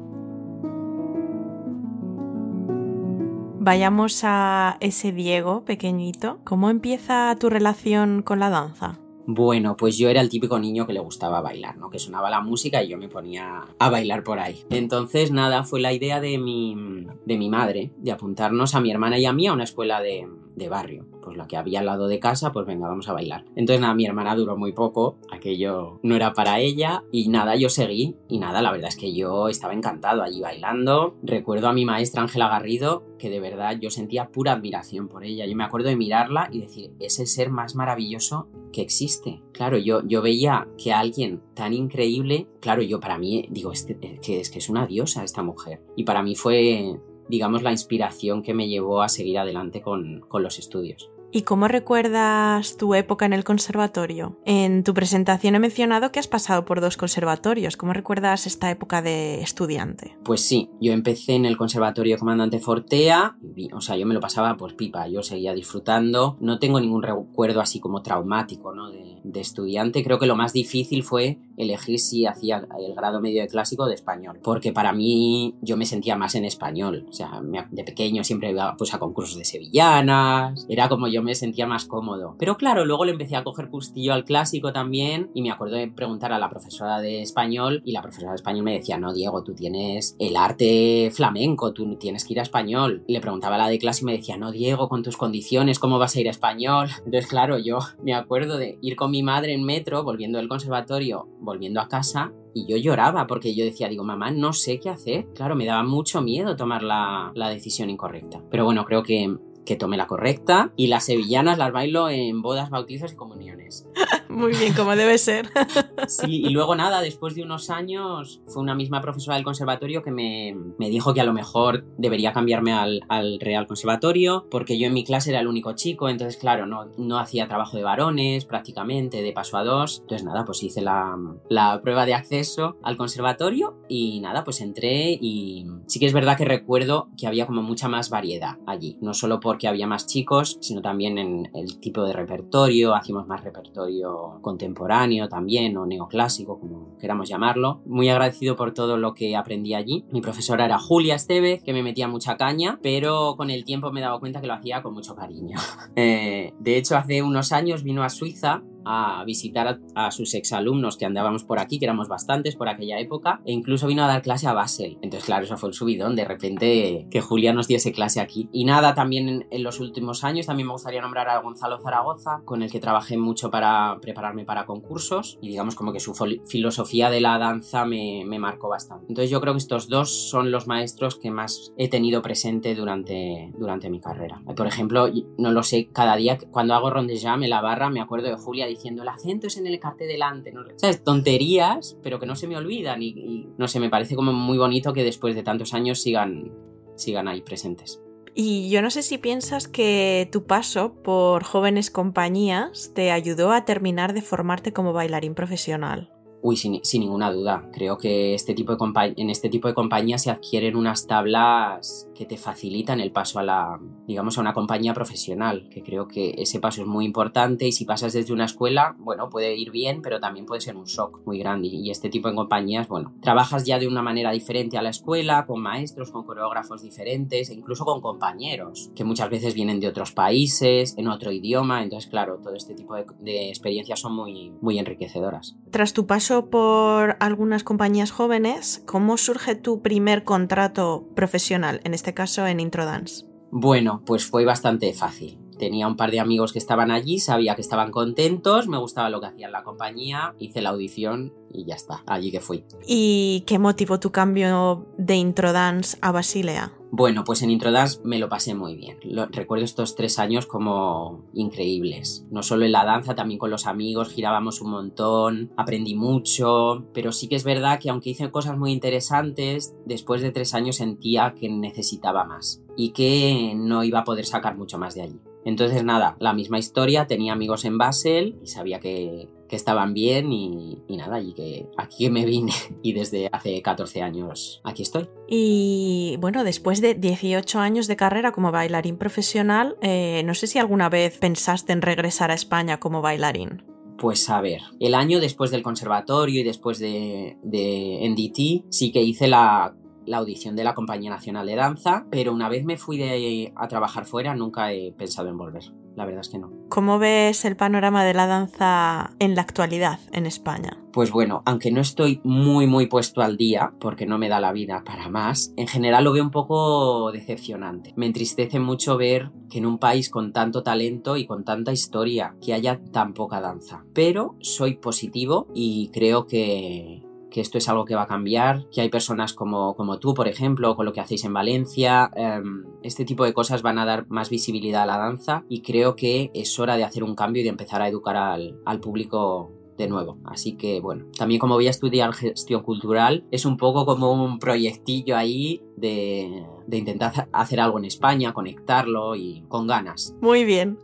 Vayamos 3.62 4.22
a 4.24 4.78
ese 4.80 5.12
Diego 5.12 5.66
pequeñito. 5.66 6.40
¿Cómo 6.44 6.70
empieza 6.70 7.36
tu 7.40 7.50
relación 7.50 8.22
con 8.24 8.40
la 8.40 8.50
danza? 8.50 9.00
Bueno, 9.32 9.78
pues 9.78 9.96
yo 9.96 10.10
era 10.10 10.22
el 10.22 10.30
típico 10.30 10.58
niño 10.58 10.88
que 10.88 10.94
le 10.94 11.02
gustaba 11.02 11.40
bailar, 11.40 11.78
¿no? 11.78 11.92
Que 11.92 12.00
sonaba 12.00 12.32
la 12.32 12.42
música 12.42 12.82
y 12.82 12.88
yo 12.88 12.98
me 12.98 13.10
ponía 13.10 13.62
a 13.78 13.90
bailar 13.92 14.24
por 14.24 14.40
ahí. 14.40 14.64
Entonces, 14.72 15.32
nada, 15.32 15.64
fue 15.64 15.82
la 15.82 15.94
idea 15.94 16.20
de 16.20 16.40
mi, 16.40 17.06
de 17.28 17.38
mi 17.38 17.48
madre 17.48 17.92
de 17.98 18.12
apuntarnos 18.12 18.74
a 18.74 18.82
mi 18.82 18.90
hermana 18.90 19.20
y 19.20 19.28
a 19.28 19.34
mí 19.34 19.46
a 19.46 19.54
una 19.54 19.66
escuela 19.66 20.02
de, 20.02 20.28
de 20.60 20.70
barrio. 20.70 21.08
Pues 21.24 21.36
la 21.36 21.48
que 21.48 21.58
había 21.58 21.80
al 21.80 21.88
lado 21.88 22.08
de 22.08 22.20
casa, 22.20 22.52
pues 22.52 22.68
venga, 22.68 22.88
vamos 22.88 23.10
a 23.10 23.14
bailar. 23.14 23.46
Entonces 23.56 23.82
nada, 23.82 23.96
mi 23.96 24.06
hermana 24.06 24.36
duró 24.36 24.56
muy 24.58 24.74
poco, 24.74 25.18
aquello 25.32 26.00
no 26.04 26.16
era 26.16 26.34
para 26.34 26.60
ella 26.60 27.04
y 27.12 27.30
nada, 27.30 27.56
yo 27.56 27.70
seguí 27.70 28.16
y 28.28 28.40
nada, 28.40 28.62
la 28.62 28.72
verdad 28.72 28.90
es 28.90 28.96
que 28.96 29.14
yo 29.14 29.50
estaba 29.50 29.74
encantado 29.74 30.22
allí 30.22 30.42
bailando. 30.42 31.16
Recuerdo 31.24 31.68
a 31.68 31.74
mi 31.74 31.86
maestra 31.86 32.22
Ángela 32.22 32.50
Garrido 32.50 33.10
que 33.18 33.30
de 33.30 33.40
verdad 33.40 33.78
yo 33.80 33.90
sentía 33.90 34.30
pura 34.30 34.54
admiración 34.54 35.08
por 35.08 35.24
ella. 35.24 35.46
Yo 35.46 35.56
me 35.56 35.64
acuerdo 35.64 35.90
de 35.90 35.96
mirarla 35.96 36.50
y 36.52 36.62
decir, 36.62 36.94
es 37.00 37.20
el 37.20 37.28
ser 37.28 37.50
más 37.50 37.76
maravilloso 37.76 38.48
que 38.72 38.82
existe. 38.82 39.42
Claro, 39.52 39.78
yo, 39.78 40.02
yo 40.06 40.22
veía 40.22 40.68
que 40.78 40.94
alguien 40.94 41.42
tan 41.54 41.74
increíble, 41.74 42.48
claro, 42.62 42.82
yo 42.82 43.00
para 43.00 43.18
mí 43.18 43.48
digo, 43.52 43.72
este, 43.72 43.96
que 44.22 44.40
es 44.40 44.50
que 44.50 44.60
es 44.60 44.70
una 44.70 44.88
diosa 44.88 45.24
esta 45.24 45.44
mujer. 45.44 45.82
Y 45.96 46.06
para 46.06 46.24
mí 46.24 46.36
fue 46.36 47.00
digamos, 47.30 47.64
la 47.64 47.72
inspiración 47.72 48.44
que 48.44 48.54
me 48.54 48.68
llevó 48.68 49.02
a 49.02 49.10
seguir 49.10 49.40
adelante 49.40 49.82
con, 49.82 50.22
con 50.28 50.44
los 50.44 50.60
estudios. 50.60 51.10
¿Y 51.32 51.44
cómo 51.44 51.68
recuerdas 51.68 52.76
tu 52.76 52.96
época 52.96 53.28
en 53.28 53.34
el 53.34 53.44
conservatorio? 53.44 54.40
En 54.46 54.84
tu 54.84 54.96
presentación 54.96 55.54
he 55.54 55.60
mencionado 55.60 56.12
que 56.12 56.20
has 56.20 56.28
pasado 56.28 56.66
por 56.66 56.82
dos 56.82 56.98
conservatorios. 56.98 57.78
¿Cómo 57.78 57.94
recuerdas 57.94 58.48
esta 58.48 58.72
época 58.72 59.04
de 59.04 59.40
estudiante? 59.42 60.18
Pues 60.24 60.42
sí, 60.42 60.72
yo 60.82 60.92
empecé 60.92 61.34
en 61.34 61.46
el 61.46 61.56
Conservatorio 61.56 62.18
Comandante 62.18 62.60
Fortea, 62.60 63.38
o 63.74 63.82
sea, 63.82 63.96
yo 63.96 64.08
me 64.08 64.16
lo 64.16 64.20
pasaba 64.20 64.58
por 64.58 64.76
pipa, 64.76 65.08
yo 65.08 65.22
seguía 65.22 65.54
disfrutando. 65.54 66.36
No 66.40 66.58
tengo 66.58 66.80
ningún 66.80 67.04
recuerdo 67.04 67.62
así 67.62 67.80
como 67.80 68.02
traumático 68.02 68.74
¿no? 68.74 68.90
de, 68.90 69.19
de 69.24 69.42
estudiante. 69.42 70.04
Creo 70.04 70.20
que 70.20 70.26
lo 70.26 70.36
más 70.36 70.54
difícil 70.54 71.04
fue 71.04 71.38
elegir 71.58 72.00
si 72.00 72.26
hacía 72.26 72.66
el 72.80 72.96
grado 72.96 73.20
medio 73.20 73.42
de 73.42 73.48
clásico 73.48 73.86
de 73.86 73.94
español, 73.94 74.40
porque 74.44 74.72
para 74.72 74.94
mí 74.94 75.56
yo 75.62 75.78
me 75.78 75.86
sentía 75.86 76.16
más 76.16 76.36
en 76.36 76.46
español. 76.46 77.06
O 77.10 77.14
sea, 77.14 77.42
de 77.72 77.84
pequeño 77.84 78.24
siempre 78.24 78.52
iba 78.52 78.76
pues, 78.78 78.94
a 78.94 79.00
concursos 79.00 79.38
de 79.38 79.46
sevillanas, 79.46 80.66
era 80.70 80.88
como 80.90 81.08
yo 81.08 81.22
me 81.22 81.36
sentía 81.36 81.68
más 81.68 81.86
cómodo. 81.86 82.36
Pero 82.40 82.58
claro, 82.58 82.86
luego 82.86 83.06
le 83.06 83.12
empecé 83.12 83.36
a 83.36 83.44
coger 83.44 83.70
pustillo 83.70 84.14
al 84.14 84.24
clásico 84.24 84.72
también 84.72 85.30
y 85.34 85.42
me 85.42 85.52
acuerdo 85.52 85.76
de 85.76 85.88
preguntar 85.88 86.32
a 86.32 86.40
la 86.40 86.50
profesora 86.50 87.00
de 87.00 87.22
español 87.22 87.82
y 87.86 87.92
la 87.92 88.02
profesora 88.02 88.32
de 88.32 88.38
español 88.38 88.64
me 88.64 88.74
decía, 88.74 88.98
no, 88.98 89.14
Diego, 89.14 89.44
tú 89.44 89.54
tienes 89.54 90.16
el 90.20 90.36
arte 90.38 91.12
flamenco, 91.14 91.74
tú 91.74 91.96
tienes 91.96 92.26
que 92.26 92.34
ir 92.34 92.40
a 92.40 92.44
español. 92.44 93.04
Y 93.08 93.14
le 93.14 93.22
preguntaba 93.22 93.56
a 93.56 93.60
la 93.60 93.68
de 93.68 93.80
clase 93.80 94.04
y 94.04 94.06
me 94.06 94.14
decía, 94.14 94.38
no, 94.38 94.52
Diego, 94.52 94.90
con 94.90 95.04
tus 95.04 95.18
condiciones, 95.18 95.80
¿cómo 95.80 96.00
vas 96.00 96.16
a 96.16 96.22
ir 96.22 96.28
a 96.28 96.32
español? 96.32 96.90
Entonces, 97.06 97.28
claro, 97.28 97.58
yo 97.58 97.80
me 98.04 98.14
acuerdo 98.14 98.58
de 98.58 98.78
ir 98.82 98.96
con 98.96 99.09
mi 99.10 99.24
madre 99.24 99.54
en 99.54 99.64
metro, 99.64 100.04
volviendo 100.04 100.38
del 100.38 100.48
conservatorio, 100.48 101.28
volviendo 101.40 101.82
a 101.82 101.88
casa 101.88 102.32
y 102.54 102.66
yo 102.68 102.78
lloraba 102.78 103.28
porque 103.28 103.56
yo 103.56 103.66
decía, 103.66 103.90
digo, 103.90 104.04
mamá, 104.04 104.32
no 104.32 104.54
sé 104.54 104.80
qué 104.80 104.90
hacer. 104.90 105.28
Claro, 105.34 105.56
me 105.56 105.66
daba 105.66 105.84
mucho 105.84 106.22
miedo 106.22 106.56
tomar 106.56 106.84
la, 106.84 107.32
la 107.36 107.50
decisión 107.50 107.90
incorrecta. 107.90 108.42
Pero 108.50 108.66
bueno, 108.66 108.86
creo 108.86 109.04
que 109.04 109.38
que 109.70 109.76
tome 109.76 109.98
la 109.98 110.08
correcta 110.08 110.74
y 110.76 110.88
las 110.88 111.06
sevillanas 111.06 111.60
las 111.60 111.72
bailo 111.72 112.10
en 112.10 112.42
bodas, 112.42 112.72
bautizos 112.72 113.14
y 113.14 113.16
comuniones. 113.16 113.86
Muy 114.28 114.54
bien, 114.54 114.74
como 114.74 114.96
debe 114.96 115.20
ser. 115.20 115.48
Sí, 116.08 116.42
y 116.44 116.50
luego 116.50 116.76
nada, 116.76 117.02
después 117.02 117.36
de 117.36 117.44
unos 117.44 117.70
años 117.70 118.42
fue 118.48 118.64
una 118.64 118.74
misma 118.74 119.00
profesora 119.02 119.36
del 119.36 119.44
conservatorio 119.44 120.02
que 120.02 120.10
me, 120.10 120.56
me 120.80 120.90
dijo 120.90 121.14
que 121.14 121.22
a 121.22 121.24
lo 121.24 121.34
mejor 121.34 121.86
debería 121.98 122.34
cambiarme 122.34 122.74
al, 122.74 123.02
al, 123.10 123.40
Real 123.40 123.68
Conservatorio 123.68 124.48
porque 124.50 124.80
yo 124.80 124.88
en 124.88 124.94
mi 124.94 125.04
clase 125.04 125.30
era 125.30 125.42
el 125.42 125.48
único 125.48 125.74
chico, 125.74 126.10
entonces 126.10 126.38
claro, 126.38 126.66
no, 126.66 126.86
no 126.98 127.20
hacía 127.20 127.48
trabajo 127.48 127.78
de 127.78 127.84
varones 127.84 128.46
prácticamente, 128.46 129.22
de 129.22 129.34
paso 129.34 129.58
a 129.58 129.64
dos. 129.64 130.00
Entonces 130.02 130.26
nada, 130.26 130.46
pues 130.46 130.64
hice 130.64 130.82
la, 130.82 131.16
la 131.48 131.80
prueba 131.82 132.08
de 132.08 132.16
acceso 132.16 132.78
al 132.82 132.98
conservatorio 132.98 133.78
y 133.88 134.20
nada, 134.22 134.44
pues 134.44 134.62
entré 134.62 135.12
y 135.22 135.68
sí 135.86 136.00
que 136.00 136.08
es 136.08 136.14
verdad 136.14 136.38
que 136.38 136.46
recuerdo 136.46 137.10
que 137.18 137.28
había 137.28 137.46
como 137.46 137.62
mucha 137.62 137.88
más 137.88 138.10
variedad 138.10 138.58
allí, 138.66 138.98
no 139.02 139.14
solo 139.14 139.40
porque 139.60 139.68
había 139.68 139.88
más 139.88 140.08
chicos, 140.08 140.58
sino 140.62 140.82
también 140.82 141.18
en 141.18 141.52
el 141.54 141.82
tipo 141.82 142.06
de 142.06 142.14
repertorio, 142.14 142.96
hacíamos 142.96 143.28
más 143.28 143.44
repertorio 143.44 144.40
contemporáneo 144.42 145.28
también 145.28 145.76
o 145.76 145.86
neoclásico, 145.86 146.58
como 146.62 146.98
queramos 146.98 147.28
llamarlo. 147.28 147.82
Muy 147.86 148.08
agradecido 148.08 148.56
por 148.56 148.74
todo 148.74 148.96
lo 148.96 149.14
que 149.14 149.36
aprendí 149.36 149.74
allí. 149.74 150.06
Mi 150.12 150.22
profesora 150.22 150.64
era 150.64 150.80
Julia 150.80 151.16
Estevez, 151.16 151.62
que 151.62 151.74
me 151.74 151.84
metía 151.84 152.08
mucha 152.08 152.38
caña, 152.38 152.80
pero 152.82 153.36
con 153.36 153.50
el 153.50 153.66
tiempo 153.66 153.92
me 153.92 154.00
he 154.00 154.04
dado 154.04 154.22
cuenta 154.22 154.40
que 154.40 154.48
lo 154.48 154.54
hacía 154.54 154.82
con 154.82 154.94
mucho 154.94 155.14
cariño. 155.14 155.58
eh, 155.98 156.54
de 156.58 156.78
hecho, 156.78 156.96
hace 156.96 157.22
unos 157.22 157.52
años 157.52 157.84
vino 157.84 158.04
a 158.04 158.10
Suiza 158.10 158.64
a 158.86 159.24
visitar 159.26 159.80
a, 159.96 160.12
sus 160.12 160.34
exalumnos 160.34 160.98
que 160.98 161.06
andábamos 161.06 161.44
por 161.44 161.60
aquí, 161.60 161.80
que 161.80 161.86
éramos 161.86 162.08
bastantes 162.08 162.56
por 162.56 162.70
aquella 162.70 163.00
época, 163.00 163.42
e 163.46 163.52
incluso 163.52 163.88
vino 163.88 164.04
a 164.04 164.08
dar 164.08 164.22
clase 164.22 164.48
a 164.48 164.54
Basel. 164.54 164.98
Entonces, 165.02 165.26
claro, 165.26 165.46
eso 165.46 165.58
fue 165.58 165.70
el 165.70 165.76
subidón, 165.76 166.16
de 166.16 166.26
repente 166.26 167.08
que 167.12 167.22
Julia 167.22 167.54
nos 167.54 167.68
diese 167.68 167.92
clase 167.92 168.20
aquí. 168.20 168.50
Y 168.52 168.66
nada, 168.66 168.94
también 168.94 169.48
en, 169.50 169.64
los 169.64 169.80
últimos 169.80 170.24
años 170.24 170.46
también 170.46 170.68
me 170.68 170.74
gustaría 170.74 171.02
nombrar 171.02 171.30
a 171.30 171.42
Gonzalo 171.42 171.80
Zaragoza, 171.80 172.42
con 172.46 172.64
el 172.64 172.72
que 172.72 172.80
trabajé 172.80 173.18
mucho 173.18 173.52
para 173.52 173.98
prepararme 174.02 174.46
para 174.46 174.66
concursos, 174.66 175.38
y 175.42 175.50
digamos 175.50 175.76
como 175.76 175.94
que 175.94 176.00
su 176.00 176.14
filosofía 176.48 177.10
de 177.10 177.22
la 177.22 177.38
danza 177.38 177.86
me, 177.86 178.24
me 178.26 178.40
marcó 178.40 178.70
bastante. 178.70 179.06
Entonces 179.10 179.30
yo 179.30 179.42
creo 179.42 179.54
que 179.54 179.60
estos 179.60 179.90
dos 179.90 180.30
son 180.30 180.52
los 180.52 180.68
maestros 180.68 181.18
que 181.18 181.32
más 181.32 181.74
he 181.78 181.90
tenido 181.90 182.22
presente 182.22 182.76
durante, 182.76 183.52
durante 183.58 183.90
mi 183.90 184.00
carrera. 184.00 184.42
Por 184.56 184.68
ejemplo, 184.68 185.08
no 185.38 185.52
lo 185.52 185.64
sé, 185.64 185.90
cada 185.92 186.16
día 186.16 186.38
cuando 186.52 186.74
hago 186.74 186.90
rondejam 186.90 187.44
en 187.44 187.50
la 187.50 187.62
barra 187.62 187.90
me 187.90 188.02
acuerdo 188.02 188.28
de 188.28 188.36
Julia 188.36 188.69
diciendo 188.70 189.04
el 189.04 189.10
acento 189.10 189.48
es 189.48 189.58
en 189.58 189.68
el 189.68 189.80
cartel 189.80 190.08
delante, 190.08 190.52
¿no? 190.52 190.62
¿Sabes? 190.78 191.04
Tonterías, 191.04 191.98
pero 192.02 192.20
que 192.20 192.26
no 192.26 192.36
se 192.36 192.48
me 192.48 192.58
olvidan 192.58 193.02
y, 193.02 193.50
no 193.58 193.68
sé, 193.68 193.80
me 193.80 193.90
parece 193.90 194.16
como 194.16 194.32
muy 194.34 194.58
bonito 194.58 194.94
que 194.94 195.04
después 195.04 195.36
de 195.36 195.44
tantos 195.44 195.74
años 195.74 196.02
sigan, 196.02 196.52
sigan 196.96 197.28
ahí 197.28 197.42
presentes. 197.42 198.02
Y 198.36 198.70
yo 198.70 198.82
no 198.82 198.90
sé 198.90 199.04
si 199.04 199.18
piensas 199.18 199.68
que 199.68 200.30
tu 200.32 200.46
paso 200.46 200.94
por 201.04 201.44
jóvenes 201.44 201.92
compañías 201.92 202.92
te 202.94 203.12
ayudó 203.12 203.52
a 203.52 203.66
terminar 203.66 204.14
de 204.14 204.22
formarte 204.22 204.72
como 204.72 204.94
bailarín 204.94 205.36
profesional. 205.36 206.12
Uy, 206.42 206.56
sin, 206.56 206.80
ninguna 206.94 207.32
duda. 207.32 207.70
Creo 207.74 207.98
que 207.98 208.34
este 208.34 208.54
tipo 208.54 208.76
de 208.76 209.14
en 209.18 209.30
este 209.30 209.50
tipo 209.50 209.68
de 209.68 209.74
compañías 209.74 210.24
se 210.24 210.32
adquieren 210.32 210.76
unas 210.76 211.06
tablas 211.06 212.09
que 212.20 212.26
te 212.26 212.36
facilitan 212.36 213.00
el 213.00 213.14
paso 213.14 213.40
a 213.40 213.44
la, 213.44 213.80
digamos, 214.06 214.38
a 214.38 214.42
una 214.42 214.54
compañía 214.54 214.94
profesional, 214.94 215.70
que 215.70 215.82
creo 215.82 216.10
que 216.10 216.36
ese 216.38 216.60
paso 216.60 216.82
es 216.82 216.88
muy 216.88 217.06
importante 217.06 217.66
y 217.66 217.72
si 217.72 217.86
pasas 217.86 218.12
desde 218.12 218.34
una 218.34 218.44
escuela, 218.44 218.98
bueno, 219.00 219.30
puede 219.30 219.56
ir 219.56 219.72
bien, 219.72 220.02
pero 220.02 220.20
también 220.20 220.46
puede 220.46 220.60
ser 220.60 220.76
un 220.76 220.84
shock 220.84 221.22
muy 221.26 221.40
grande. 221.40 221.70
Y 221.70 221.90
este 221.92 222.10
tipo 222.10 222.28
de 222.28 222.36
compañías, 222.36 222.90
bueno, 222.90 223.14
trabajas 223.22 223.64
ya 223.66 223.80
de 223.80 223.88
una 223.88 224.02
manera 224.02 224.32
diferente 224.32 224.78
a 224.78 224.82
la 224.82 224.90
escuela, 224.90 225.46
con 225.46 225.62
maestros, 225.62 226.12
con 226.12 226.26
coreógrafos 226.26 226.82
diferentes 226.82 227.52
e 227.52 227.54
incluso 227.54 227.86
con 227.86 228.02
compañeros, 228.02 228.92
que 228.98 229.06
muchas 229.06 229.30
veces 229.30 229.54
vienen 229.54 229.80
de 229.80 229.88
otros 229.88 230.12
países, 230.12 230.96
en 230.98 231.08
otro 231.08 231.32
idioma, 231.32 231.84
entonces, 231.84 232.10
claro, 232.10 232.40
todo 232.44 232.56
este 232.56 232.76
tipo 232.76 232.96
de, 232.96 233.06
de 233.22 233.48
experiencias 233.48 234.02
son 234.02 234.14
muy, 234.14 234.52
muy 234.60 234.78
enriquecedoras. 234.78 235.56
Tras 235.72 235.94
tu 235.94 236.06
paso 236.06 236.50
por 236.50 237.16
algunas 237.22 237.64
compañías 237.64 238.12
jóvenes, 238.12 238.84
¿cómo 238.86 239.16
surge 239.16 239.56
tu 239.56 239.82
primer 239.82 240.26
contrato 240.26 241.08
profesional, 241.16 241.80
en 241.86 241.94
este 241.94 242.09
caso 242.14 242.46
en 242.48 242.60
Introdance? 242.60 243.26
Bueno, 243.52 244.04
pues 244.06 244.26
fue 244.26 244.46
bastante 244.46 244.94
fácil. 244.94 245.40
Tenía 245.58 245.88
un 245.88 245.98
par 245.98 246.12
de 246.12 246.20
amigos 246.20 246.54
que 246.54 246.60
estaban 246.60 246.90
allí, 246.90 247.20
sabía 247.20 247.56
que 247.56 247.62
estaban 247.62 247.92
contentos, 247.92 248.68
me 248.68 248.78
gustaba 248.78 249.10
lo 249.10 249.20
que 249.20 249.28
hacían 249.28 249.52
la 249.52 249.64
compañía, 249.64 250.34
hice 250.40 250.62
la 250.62 250.70
audición 250.70 251.34
y 251.52 251.66
ya 251.66 251.76
está, 251.76 252.04
allí 252.08 252.32
que 252.32 252.40
fui. 252.40 252.64
¿Y 252.88 253.44
qué 253.46 253.60
motivó 253.60 254.00
tu 254.00 254.12
cambio 254.12 254.88
de 254.98 255.16
Introdance 255.16 255.98
a 256.02 256.14
Basilea? 256.14 256.79
Bueno, 256.92 257.24
pues 257.24 257.44
en 257.44 257.52
Introdance 257.52 258.00
me 258.04 258.18
lo 258.18 258.30
pasé 258.30 258.56
muy 258.56 258.76
bien. 258.76 258.98
Lo, 259.04 259.28
recuerdo 259.28 259.64
estos 259.64 259.96
tres 259.96 260.18
años 260.18 260.48
como 260.48 261.24
increíbles. 261.34 262.26
No 262.32 262.42
solo 262.42 262.66
en 262.66 262.72
la 262.72 262.84
danza, 262.84 263.14
también 263.14 263.40
con 263.40 263.52
los 263.52 263.68
amigos, 263.68 264.10
girábamos 264.10 264.60
un 264.62 264.72
montón, 264.72 265.52
aprendí 265.56 265.94
mucho, 265.96 266.88
pero 266.94 267.12
sí 267.12 267.28
que 267.28 267.36
es 267.36 267.44
verdad 267.44 267.80
que 267.80 267.90
aunque 267.90 268.10
hice 268.10 268.32
cosas 268.32 268.58
muy 268.58 268.72
interesantes, 268.72 269.76
después 269.86 270.22
de 270.22 270.32
tres 270.32 270.54
años 270.56 270.78
sentía 270.78 271.36
que 271.40 271.50
necesitaba 271.50 272.24
más 272.24 272.64
y 272.76 272.92
que 272.92 273.54
no 273.56 273.84
iba 273.84 274.00
a 274.00 274.04
poder 274.04 274.26
sacar 274.26 274.58
mucho 274.58 274.80
más 274.80 274.96
de 274.96 275.04
allí. 275.04 275.20
Entonces 275.50 275.84
nada, 275.84 276.16
la 276.20 276.34
misma 276.34 276.60
historia, 276.60 277.08
tenía 277.08 277.34
amigos 277.34 277.66
en 277.66 277.78
Basel 277.80 278.38
y 278.44 278.48
sabía 278.48 278.80
que, 278.80 279.28
que 279.50 279.56
estaban 279.56 279.94
bien 279.94 280.32
y, 280.32 280.78
nada, 280.90 281.20
y 281.20 281.34
que 281.34 281.68
aquí 281.76 282.10
me 282.10 282.24
vine 282.26 282.54
y 282.84 282.94
desde 282.94 283.30
hace 283.32 283.62
14 283.62 284.02
años 284.04 284.62
aquí 284.64 284.84
estoy. 284.84 285.10
Y 285.28 286.18
bueno, 286.20 286.44
después 286.44 286.82
de 286.82 286.94
18 286.94 287.60
años 287.60 287.88
de 287.88 287.96
carrera 287.96 288.32
como 288.32 288.52
bailarín 288.52 288.98
profesional, 288.98 289.76
eh, 289.82 290.22
no 290.24 290.36
sé 290.36 290.48
si 290.48 290.60
alguna 290.60 290.88
vez 290.88 291.18
pensaste 291.18 291.74
en 291.74 291.82
regresar 291.82 292.30
a 292.32 292.36
España 292.36 292.80
como 292.80 293.02
bailarín. 293.02 293.64
Pues 293.98 294.30
a 294.30 294.40
ver, 294.40 294.62
el 294.80 294.94
año 294.94 295.20
después 295.20 295.52
del 295.52 295.64
conservatorio 295.64 296.40
y 296.40 296.44
después 296.44 296.80
de, 296.80 297.38
de 297.44 298.08
NDT 298.08 298.72
sí 298.72 298.92
que 298.94 299.02
hice 299.02 299.28
la 299.28 299.76
la 300.10 300.18
audición 300.18 300.56
de 300.56 300.64
la 300.64 300.74
Compañía 300.74 301.12
Nacional 301.12 301.46
de 301.46 301.56
Danza, 301.56 302.06
pero 302.10 302.34
una 302.34 302.50
vez 302.50 302.66
me 302.66 302.78
fui 302.78 302.98
de, 302.98 303.54
a 303.56 303.68
trabajar 303.68 304.06
fuera 304.06 304.34
nunca 304.36 304.74
he 304.74 304.92
pensado 304.92 305.30
en 305.30 305.38
volver. 305.38 305.64
La 305.96 306.06
verdad 306.06 306.22
es 306.22 306.30
que 306.30 306.40
no. 306.40 306.52
¿Cómo 306.70 306.98
ves 306.98 307.46
el 307.46 307.56
panorama 307.56 308.04
de 308.04 308.14
la 308.14 308.26
danza 308.26 309.12
en 309.20 309.36
la 309.36 309.42
actualidad 309.42 310.00
en 310.12 310.26
España? 310.26 310.78
Pues 310.94 311.12
bueno, 311.12 311.44
aunque 311.46 311.72
no 311.72 311.82
estoy 311.82 312.22
muy 312.24 312.68
muy 312.68 312.88
puesto 312.88 313.22
al 313.22 313.38
día, 313.38 313.74
porque 313.80 314.06
no 314.06 314.18
me 314.18 314.30
da 314.30 314.40
la 314.40 314.52
vida 314.52 314.84
para 314.84 315.10
más, 315.10 315.54
en 315.58 315.68
general 315.68 316.06
lo 316.06 316.14
veo 316.14 316.24
un 316.24 316.32
poco 316.32 317.12
decepcionante. 317.12 317.94
Me 317.96 318.08
entristece 318.08 318.60
mucho 318.60 318.98
ver 318.98 319.32
que 319.50 319.60
en 319.60 319.66
un 319.66 319.78
país 319.78 320.10
con 320.10 320.32
tanto 320.32 320.64
talento 320.64 321.18
y 321.18 321.28
con 321.28 321.44
tanta 321.44 321.72
historia, 321.72 322.36
que 322.44 322.54
haya 322.54 322.82
tan 322.92 323.14
poca 323.14 323.42
danza. 323.42 323.84
Pero 323.94 324.36
soy 324.40 324.76
positivo 324.76 325.48
y 325.54 325.90
creo 325.92 326.26
que 326.26 327.04
que 327.30 327.42
esto 327.42 327.58
es 327.58 327.70
algo 327.70 327.86
que 327.86 327.96
va 327.96 328.04
a 328.04 328.08
cambiar, 328.08 328.68
que 328.70 328.82
hay 328.82 328.90
personas 328.90 329.34
como, 329.34 329.76
como 329.76 330.00
tú, 330.00 330.14
por 330.14 330.28
ejemplo, 330.28 330.76
con 330.76 330.86
lo 330.86 330.94
que 330.94 331.02
hacéis 331.02 331.24
en 331.26 331.34
Valencia. 331.34 332.12
Em, 332.16 332.66
este 332.84 333.06
tipo 333.06 333.24
de 333.24 333.34
cosas 333.34 333.62
van 333.62 333.80
a 333.80 333.86
dar 333.86 334.08
más 334.10 334.30
visibilidad 334.30 334.84
a 334.84 334.86
la 334.86 334.98
danza 334.98 335.46
y 335.50 335.62
creo 335.62 335.96
que 335.96 336.32
es 336.34 336.60
hora 336.60 336.78
de 336.78 336.84
hacer 336.84 337.04
un 337.04 337.16
cambio 337.16 337.42
y 337.42 337.44
de 337.44 337.50
empezar 337.50 337.82
a 337.82 337.88
educar 337.88 338.16
al, 338.16 338.60
al 338.66 338.80
público 338.80 339.52
de 339.80 339.88
nuevo. 339.88 340.20
Así 340.26 340.56
que 340.56 340.82
bueno, 340.82 341.06
también 341.18 341.40
como 341.40 341.56
voy 341.56 341.68
a 341.68 341.72
estudiar 341.72 342.14
gestión 342.14 342.62
cultural, 342.62 343.26
es 343.32 343.46
un 343.46 343.58
poco 343.58 343.86
como 343.86 344.12
un 344.12 344.38
proyectillo 344.38 345.18
ahí 345.18 345.64
de, 345.78 346.46
de 346.68 346.78
intentar 346.78 347.30
hacer 347.32 347.60
algo 347.60 347.80
en 347.80 347.86
España, 347.86 348.34
conectarlo 348.34 349.16
y 349.16 349.44
con 349.48 349.66
ganas. 349.66 350.16
Muy 350.22 350.44
bien. 350.44 350.78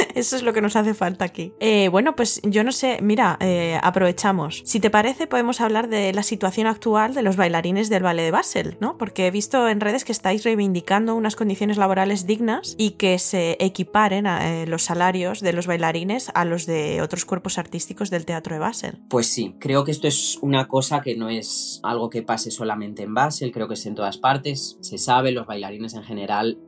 Eso 0.14 0.36
es 0.36 0.42
lo 0.42 0.52
que 0.52 0.60
nos 0.60 0.76
hace 0.76 0.94
falta 0.94 1.24
aquí. 1.24 1.52
Eh, 1.60 1.88
bueno, 1.88 2.16
pues 2.16 2.40
yo 2.44 2.64
no 2.64 2.72
sé, 2.72 2.98
mira, 3.02 3.36
eh, 3.40 3.78
aprovechamos. 3.82 4.62
Si 4.64 4.80
te 4.80 4.90
parece, 4.90 5.26
podemos 5.26 5.60
hablar 5.60 5.88
de 5.88 6.12
la 6.12 6.22
situación 6.22 6.66
actual 6.66 7.14
de 7.14 7.22
los 7.22 7.36
bailarines 7.36 7.88
del 7.88 8.02
ballet 8.02 8.24
de 8.24 8.30
Basel, 8.30 8.76
¿no? 8.80 8.98
Porque 8.98 9.26
he 9.26 9.30
visto 9.30 9.68
en 9.68 9.80
redes 9.80 10.04
que 10.04 10.12
estáis 10.12 10.44
reivindicando 10.44 11.14
unas 11.14 11.36
condiciones 11.36 11.76
laborales 11.76 12.26
dignas 12.26 12.74
y 12.78 12.92
que 12.92 13.18
se 13.18 13.56
equiparen 13.60 14.26
eh, 14.26 14.66
los 14.66 14.82
salarios 14.82 15.40
de 15.40 15.52
los 15.52 15.66
bailarines 15.66 16.30
a 16.34 16.44
los 16.44 16.66
de 16.66 17.02
otros 17.02 17.24
cuerpos 17.24 17.58
artísticos 17.58 18.10
del 18.10 18.24
teatro 18.24 18.54
de 18.54 18.60
Basel. 18.60 18.98
Pues 19.08 19.26
sí, 19.26 19.56
creo 19.58 19.84
que 19.84 19.90
esto 19.90 20.08
es 20.08 20.38
una 20.42 20.68
cosa 20.68 21.00
que 21.00 21.16
no 21.16 21.28
es 21.28 21.80
algo 21.82 22.10
que 22.10 22.22
pase 22.22 22.50
solamente 22.50 23.02
en 23.02 23.14
Basel, 23.14 23.52
creo 23.52 23.68
que 23.68 23.74
es 23.74 23.86
en 23.86 23.94
todas 23.94 24.18
partes. 24.18 24.78
Se 24.80 24.98
sabe, 24.98 25.32
los 25.32 25.46
bailarines 25.46 25.94
en 25.94 26.02
general 26.02 26.58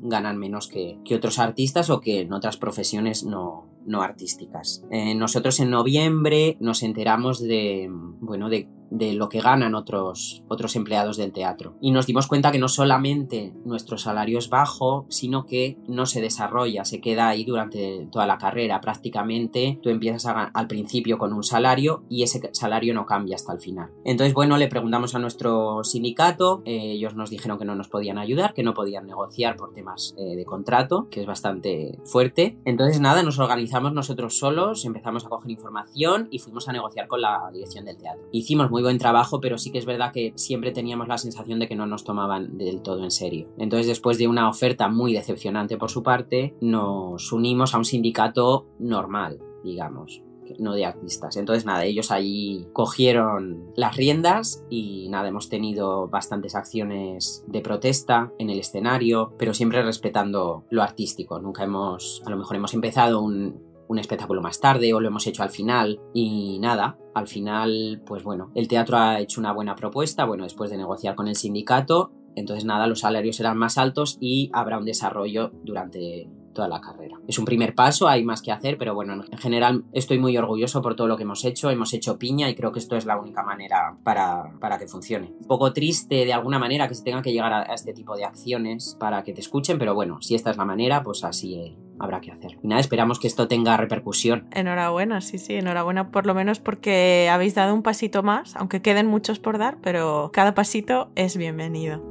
ganan 0.00 0.38
menos 0.38 0.68
que, 0.68 0.98
que 1.04 1.14
otros 1.14 1.38
artistas 1.38 1.90
o 1.90 2.00
que 2.00 2.24
no 2.24 2.36
otras 2.36 2.53
profesiones 2.56 3.24
no, 3.24 3.66
no 3.86 4.02
artísticas. 4.02 4.84
Eh, 4.90 5.14
nosotros 5.14 5.60
en 5.60 5.70
noviembre 5.70 6.56
nos 6.60 6.82
enteramos 6.82 7.40
de, 7.40 7.88
bueno, 7.90 8.48
de 8.48 8.68
de 8.94 9.12
lo 9.12 9.28
que 9.28 9.40
ganan 9.40 9.74
otros, 9.74 10.42
otros 10.48 10.76
empleados 10.76 11.16
del 11.16 11.32
teatro. 11.32 11.76
Y 11.80 11.90
nos 11.90 12.06
dimos 12.06 12.28
cuenta 12.28 12.52
que 12.52 12.58
no 12.58 12.68
solamente 12.68 13.52
nuestro 13.64 13.98
salario 13.98 14.38
es 14.38 14.48
bajo, 14.48 15.06
sino 15.08 15.46
que 15.46 15.76
no 15.88 16.06
se 16.06 16.20
desarrolla, 16.20 16.84
se 16.84 17.00
queda 17.00 17.28
ahí 17.28 17.44
durante 17.44 18.08
toda 18.12 18.26
la 18.26 18.38
carrera. 18.38 18.80
Prácticamente 18.80 19.80
tú 19.82 19.90
empiezas 19.90 20.26
al 20.26 20.66
principio 20.68 21.18
con 21.18 21.32
un 21.32 21.42
salario 21.42 22.04
y 22.08 22.22
ese 22.22 22.50
salario 22.52 22.94
no 22.94 23.04
cambia 23.04 23.34
hasta 23.34 23.52
el 23.52 23.58
final. 23.58 23.90
Entonces, 24.04 24.32
bueno, 24.32 24.56
le 24.56 24.68
preguntamos 24.68 25.14
a 25.14 25.18
nuestro 25.18 25.82
sindicato, 25.82 26.62
eh, 26.64 26.92
ellos 26.92 27.14
nos 27.16 27.30
dijeron 27.30 27.58
que 27.58 27.64
no 27.64 27.74
nos 27.74 27.88
podían 27.88 28.18
ayudar, 28.18 28.54
que 28.54 28.62
no 28.62 28.74
podían 28.74 29.06
negociar 29.06 29.56
por 29.56 29.72
temas 29.72 30.14
eh, 30.16 30.36
de 30.36 30.44
contrato, 30.44 31.08
que 31.10 31.22
es 31.22 31.26
bastante 31.26 31.98
fuerte. 32.04 32.56
Entonces, 32.64 33.00
nada, 33.00 33.22
nos 33.24 33.40
organizamos 33.40 33.92
nosotros 33.92 34.38
solos, 34.38 34.84
empezamos 34.84 35.26
a 35.26 35.28
coger 35.28 35.50
información 35.50 36.28
y 36.30 36.38
fuimos 36.38 36.68
a 36.68 36.72
negociar 36.72 37.08
con 37.08 37.20
la 37.20 37.50
dirección 37.52 37.84
del 37.84 37.96
teatro. 37.96 38.28
Hicimos 38.30 38.70
muy 38.70 38.83
buen 38.84 38.98
trabajo, 38.98 39.40
pero 39.40 39.58
sí 39.58 39.72
que 39.72 39.78
es 39.78 39.86
verdad 39.86 40.12
que 40.12 40.32
siempre 40.36 40.70
teníamos 40.70 41.08
la 41.08 41.18
sensación 41.18 41.58
de 41.58 41.66
que 41.66 41.76
no 41.76 41.86
nos 41.86 42.04
tomaban 42.04 42.56
del 42.56 42.82
todo 42.82 43.02
en 43.02 43.10
serio. 43.10 43.48
Entonces, 43.58 43.86
después 43.86 44.18
de 44.18 44.28
una 44.28 44.48
oferta 44.48 44.88
muy 44.88 45.12
decepcionante 45.12 45.76
por 45.76 45.90
su 45.90 46.02
parte, 46.02 46.54
nos 46.60 47.32
unimos 47.32 47.74
a 47.74 47.78
un 47.78 47.84
sindicato 47.84 48.66
normal, 48.78 49.40
digamos 49.64 50.22
no 50.58 50.74
de 50.74 50.84
artistas. 50.84 51.36
Entonces, 51.36 51.64
nada, 51.64 51.84
ellos 51.84 52.10
allí 52.10 52.66
cogieron 52.72 53.72
las 53.76 53.96
riendas 53.96 54.64
y 54.70 55.08
nada, 55.08 55.28
hemos 55.28 55.48
tenido 55.48 56.08
bastantes 56.08 56.54
acciones 56.54 57.44
de 57.46 57.60
protesta 57.60 58.32
en 58.38 58.50
el 58.50 58.58
escenario, 58.58 59.32
pero 59.38 59.54
siempre 59.54 59.82
respetando 59.82 60.64
lo 60.70 60.82
artístico. 60.82 61.40
Nunca 61.40 61.64
hemos, 61.64 62.22
a 62.26 62.30
lo 62.30 62.36
mejor 62.36 62.56
hemos 62.56 62.74
empezado 62.74 63.22
un, 63.22 63.62
un 63.88 63.98
espectáculo 63.98 64.42
más 64.42 64.60
tarde 64.60 64.92
o 64.94 65.00
lo 65.00 65.08
hemos 65.08 65.26
hecho 65.26 65.42
al 65.42 65.50
final 65.50 66.00
y 66.12 66.58
nada, 66.60 66.98
al 67.14 67.28
final 67.28 68.02
pues 68.04 68.22
bueno, 68.22 68.50
el 68.54 68.68
teatro 68.68 68.96
ha 68.98 69.20
hecho 69.20 69.40
una 69.40 69.52
buena 69.52 69.76
propuesta, 69.76 70.24
bueno, 70.24 70.44
después 70.44 70.70
de 70.70 70.76
negociar 70.76 71.14
con 71.14 71.28
el 71.28 71.36
sindicato, 71.36 72.12
entonces 72.36 72.64
nada, 72.64 72.86
los 72.86 73.00
salarios 73.00 73.36
serán 73.36 73.56
más 73.56 73.78
altos 73.78 74.18
y 74.20 74.50
habrá 74.52 74.78
un 74.78 74.84
desarrollo 74.84 75.52
durante 75.62 76.28
toda 76.54 76.68
la 76.68 76.80
carrera. 76.80 77.20
Es 77.26 77.38
un 77.38 77.44
primer 77.44 77.74
paso, 77.74 78.08
hay 78.08 78.24
más 78.24 78.40
que 78.40 78.52
hacer, 78.52 78.78
pero 78.78 78.94
bueno, 78.94 79.24
en 79.30 79.38
general 79.38 79.84
estoy 79.92 80.18
muy 80.18 80.36
orgulloso 80.38 80.80
por 80.80 80.94
todo 80.94 81.08
lo 81.08 81.16
que 81.16 81.24
hemos 81.24 81.44
hecho, 81.44 81.68
hemos 81.70 81.92
hecho 81.92 82.18
piña 82.18 82.48
y 82.48 82.54
creo 82.54 82.72
que 82.72 82.78
esto 82.78 82.96
es 82.96 83.04
la 83.04 83.18
única 83.18 83.42
manera 83.42 83.98
para, 84.04 84.52
para 84.60 84.78
que 84.78 84.86
funcione. 84.86 85.34
Un 85.40 85.46
poco 85.46 85.72
triste 85.72 86.24
de 86.24 86.32
alguna 86.32 86.58
manera 86.58 86.88
que 86.88 86.94
se 86.94 87.02
tenga 87.02 87.22
que 87.22 87.32
llegar 87.32 87.52
a, 87.52 87.62
este 87.74 87.92
tipo 87.92 88.16
de 88.16 88.24
acciones 88.24 88.96
para 88.98 89.22
que 89.24 89.32
te 89.32 89.40
escuchen, 89.40 89.78
pero 89.78 89.94
bueno, 89.94 90.22
si 90.22 90.34
esta 90.34 90.50
es 90.50 90.56
la 90.56 90.64
manera, 90.64 91.02
pues 91.02 91.24
así 91.24 91.76
habrá 91.98 92.20
que 92.20 92.32
hacer. 92.32 92.58
Y 92.62 92.68
nada, 92.68 92.80
esperamos 92.80 93.18
que 93.18 93.26
esto 93.26 93.48
tenga 93.48 93.76
repercusión. 93.76 94.46
Enhorabuena, 94.52 95.20
sí, 95.20 95.38
sí, 95.38 95.54
enhorabuena 95.54 96.10
por 96.10 96.26
lo 96.26 96.34
menos 96.34 96.60
porque 96.60 97.28
habéis 97.30 97.54
dado 97.54 97.74
un 97.74 97.82
pasito 97.82 98.22
más, 98.22 98.56
aunque 98.56 98.82
queden 98.82 99.06
muchos 99.06 99.38
por 99.38 99.58
dar, 99.58 99.78
pero 99.82 100.30
cada 100.32 100.54
pasito 100.54 101.10
es 101.14 101.36
bienvenido. 101.36 102.02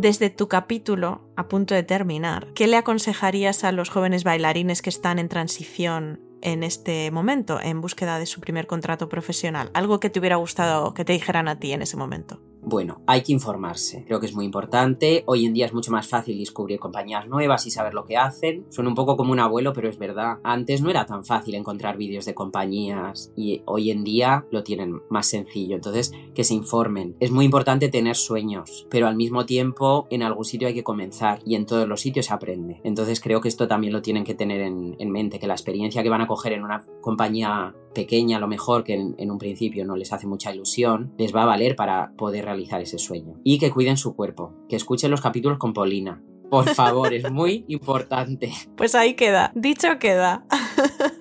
Desde 0.00 0.30
tu 0.30 0.48
capítulo, 0.48 1.28
a 1.36 1.46
punto 1.48 1.74
de 1.74 1.82
terminar, 1.82 2.46
¿qué 2.54 2.66
le 2.66 2.78
aconsejarías 2.78 3.64
a 3.64 3.72
los 3.72 3.90
jóvenes 3.90 4.24
bailarines 4.24 4.80
que 4.80 4.88
están 4.88 5.18
en 5.18 5.28
transición 5.28 6.20
en 6.40 6.62
este 6.62 7.10
momento, 7.10 7.60
en 7.60 7.82
búsqueda 7.82 8.18
de 8.18 8.24
su 8.24 8.40
primer 8.40 8.66
contrato 8.66 9.10
profesional? 9.10 9.70
Algo 9.74 10.00
que 10.00 10.08
te 10.08 10.18
hubiera 10.18 10.36
gustado 10.36 10.94
que 10.94 11.04
te 11.04 11.12
dijeran 11.12 11.48
a 11.48 11.58
ti 11.58 11.72
en 11.72 11.82
ese 11.82 11.98
momento. 11.98 12.40
Bueno, 12.70 13.02
hay 13.08 13.22
que 13.22 13.32
informarse, 13.32 14.04
creo 14.06 14.20
que 14.20 14.26
es 14.26 14.34
muy 14.36 14.44
importante. 14.44 15.24
Hoy 15.26 15.44
en 15.44 15.52
día 15.52 15.66
es 15.66 15.74
mucho 15.74 15.90
más 15.90 16.06
fácil 16.06 16.38
descubrir 16.38 16.78
compañías 16.78 17.26
nuevas 17.26 17.66
y 17.66 17.72
saber 17.72 17.94
lo 17.94 18.04
que 18.04 18.16
hacen. 18.16 18.64
Son 18.68 18.86
un 18.86 18.94
poco 18.94 19.16
como 19.16 19.32
un 19.32 19.40
abuelo, 19.40 19.72
pero 19.72 19.88
es 19.88 19.98
verdad. 19.98 20.38
Antes 20.44 20.80
no 20.80 20.88
era 20.88 21.04
tan 21.04 21.24
fácil 21.24 21.56
encontrar 21.56 21.96
vídeos 21.96 22.26
de 22.26 22.34
compañías 22.34 23.32
y 23.34 23.62
hoy 23.66 23.90
en 23.90 24.04
día 24.04 24.46
lo 24.52 24.62
tienen 24.62 25.02
más 25.10 25.26
sencillo. 25.26 25.74
Entonces, 25.74 26.12
que 26.32 26.44
se 26.44 26.54
informen. 26.54 27.16
Es 27.18 27.32
muy 27.32 27.44
importante 27.44 27.88
tener 27.88 28.14
sueños, 28.14 28.86
pero 28.88 29.08
al 29.08 29.16
mismo 29.16 29.46
tiempo 29.46 30.06
en 30.08 30.22
algún 30.22 30.44
sitio 30.44 30.68
hay 30.68 30.74
que 30.74 30.84
comenzar 30.84 31.40
y 31.44 31.56
en 31.56 31.66
todos 31.66 31.88
los 31.88 32.00
sitios 32.00 32.26
se 32.26 32.34
aprende. 32.34 32.80
Entonces 32.84 33.20
creo 33.20 33.40
que 33.40 33.48
esto 33.48 33.66
también 33.66 33.92
lo 33.92 34.00
tienen 34.00 34.22
que 34.22 34.36
tener 34.36 34.60
en, 34.60 35.10
mente, 35.10 35.40
que 35.40 35.48
la 35.48 35.54
experiencia 35.54 36.04
que 36.04 36.08
van 36.08 36.20
a 36.20 36.28
coger 36.28 36.52
en 36.52 36.62
una 36.62 36.86
compañía 37.00 37.74
pequeña 37.94 38.36
a 38.36 38.40
lo 38.40 38.48
mejor 38.48 38.84
que 38.84 38.94
en, 38.94 39.14
en 39.18 39.30
un 39.30 39.38
principio 39.38 39.84
no 39.84 39.96
les 39.96 40.12
hace 40.12 40.26
mucha 40.26 40.52
ilusión, 40.52 41.12
les 41.18 41.34
va 41.34 41.42
a 41.42 41.46
valer 41.46 41.76
para 41.76 42.12
poder 42.16 42.44
realizar 42.44 42.80
ese 42.80 42.98
sueño. 42.98 43.40
Y 43.44 43.58
que 43.58 43.70
cuiden 43.70 43.96
su 43.96 44.14
cuerpo, 44.14 44.54
que 44.68 44.76
escuchen 44.76 45.10
los 45.10 45.20
capítulos 45.20 45.58
con 45.58 45.72
Paulina. 45.72 46.22
Por 46.50 46.68
favor, 46.74 47.14
es 47.14 47.30
muy 47.30 47.64
importante. 47.68 48.52
Pues 48.76 48.94
ahí 48.94 49.14
queda, 49.14 49.52
dicho 49.54 49.98
queda. 49.98 50.44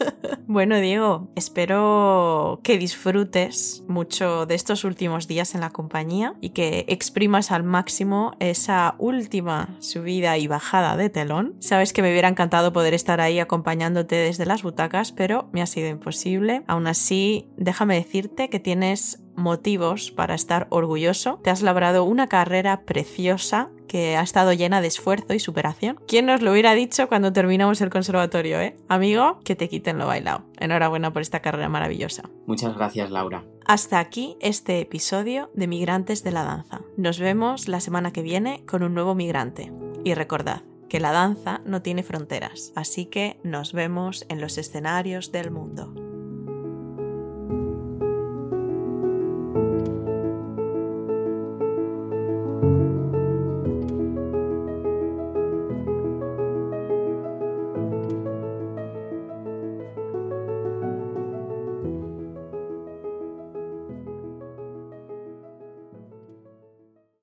Bueno, 0.52 0.80
Diego, 0.80 1.28
espero 1.36 2.60
que 2.64 2.80
disfrutes 2.80 3.84
mucho 3.88 4.48
de 4.48 4.56
estos 4.56 4.84
últimos 4.84 5.28
días 5.28 5.54
en 5.54 5.62
la 5.62 5.70
compañía 5.70 6.34
y 6.42 6.50
que 6.50 6.86
exprimas 6.88 7.52
al 7.52 7.62
máximo 7.62 8.36
esa 8.40 8.96
última 8.98 9.78
subida 9.78 10.40
y 10.40 10.48
bajada 10.48 10.98
de 10.98 11.12
telón. 11.12 11.56
Sabes 11.60 11.94
que 11.94 12.02
me 12.02 12.10
hubiera 12.10 12.30
encantado 12.30 12.74
poder 12.74 12.96
estar 12.96 13.22
ahí 13.22 13.38
acompañándote 13.38 14.16
desde 14.16 14.48
las 14.48 14.64
butacas, 14.64 15.12
pero 15.12 15.50
me 15.52 15.62
ha 15.62 15.68
sido 15.68 15.88
imposible. 15.88 16.64
Aún 16.66 16.88
así, 16.88 17.52
déjame 17.56 17.94
decirte 17.94 18.50
que 18.50 18.60
tienes 18.60 19.22
motivos 19.36 20.10
para 20.10 20.34
estar 20.34 20.66
orgulloso. 20.72 21.40
Te 21.44 21.52
has 21.52 21.62
labrado 21.62 22.06
una 22.06 22.26
carrera 22.28 22.86
preciosa 22.86 23.70
que 23.90 24.16
ha 24.16 24.22
estado 24.22 24.54
llena 24.54 24.80
de 24.80 24.88
esfuerzo 24.88 25.34
y 25.34 25.40
superación. 25.40 26.00
¿Quién 26.08 26.28
nos 26.28 26.42
lo 26.42 26.54
hubiera 26.54 26.74
dicho 26.76 27.10
cuando 27.10 27.34
terminamos 27.34 27.82
el 27.82 27.90
conservatorio, 27.90 28.62
eh? 28.62 28.78
Amigo, 28.88 29.42
que 29.44 29.58
te 29.58 29.68
quiten 29.68 29.98
lo 29.98 30.08
bailado. 30.08 30.44
Enhorabuena 30.60 31.12
por 31.12 31.22
esta 31.22 31.42
carrera 31.42 31.68
maravillosa. 31.68 32.30
Muchas 32.46 32.78
gracias, 32.78 33.10
Laura. 33.10 33.44
Hasta 33.66 34.00
aquí 34.00 34.38
este 34.40 34.80
episodio 34.80 35.52
de 35.54 35.68
Migrantes 35.68 36.24
de 36.24 36.32
la 36.32 36.44
Danza. 36.44 36.82
Nos 36.96 37.20
vemos 37.20 37.68
la 37.68 37.82
semana 37.82 38.14
que 38.14 38.22
viene 38.22 38.64
con 38.66 38.84
un 38.84 38.94
nuevo 38.94 39.16
migrante. 39.16 39.74
Y 40.06 40.14
recordad 40.14 40.62
que 40.88 41.00
la 41.00 41.12
danza 41.12 41.62
no 41.66 41.82
tiene 41.82 42.04
fronteras, 42.04 42.72
así 42.76 43.06
que 43.06 43.40
nos 43.44 43.74
vemos 43.74 44.26
en 44.30 44.42
los 44.42 44.58
escenarios 44.58 45.32
del 45.32 45.52
mundo. 45.52 46.09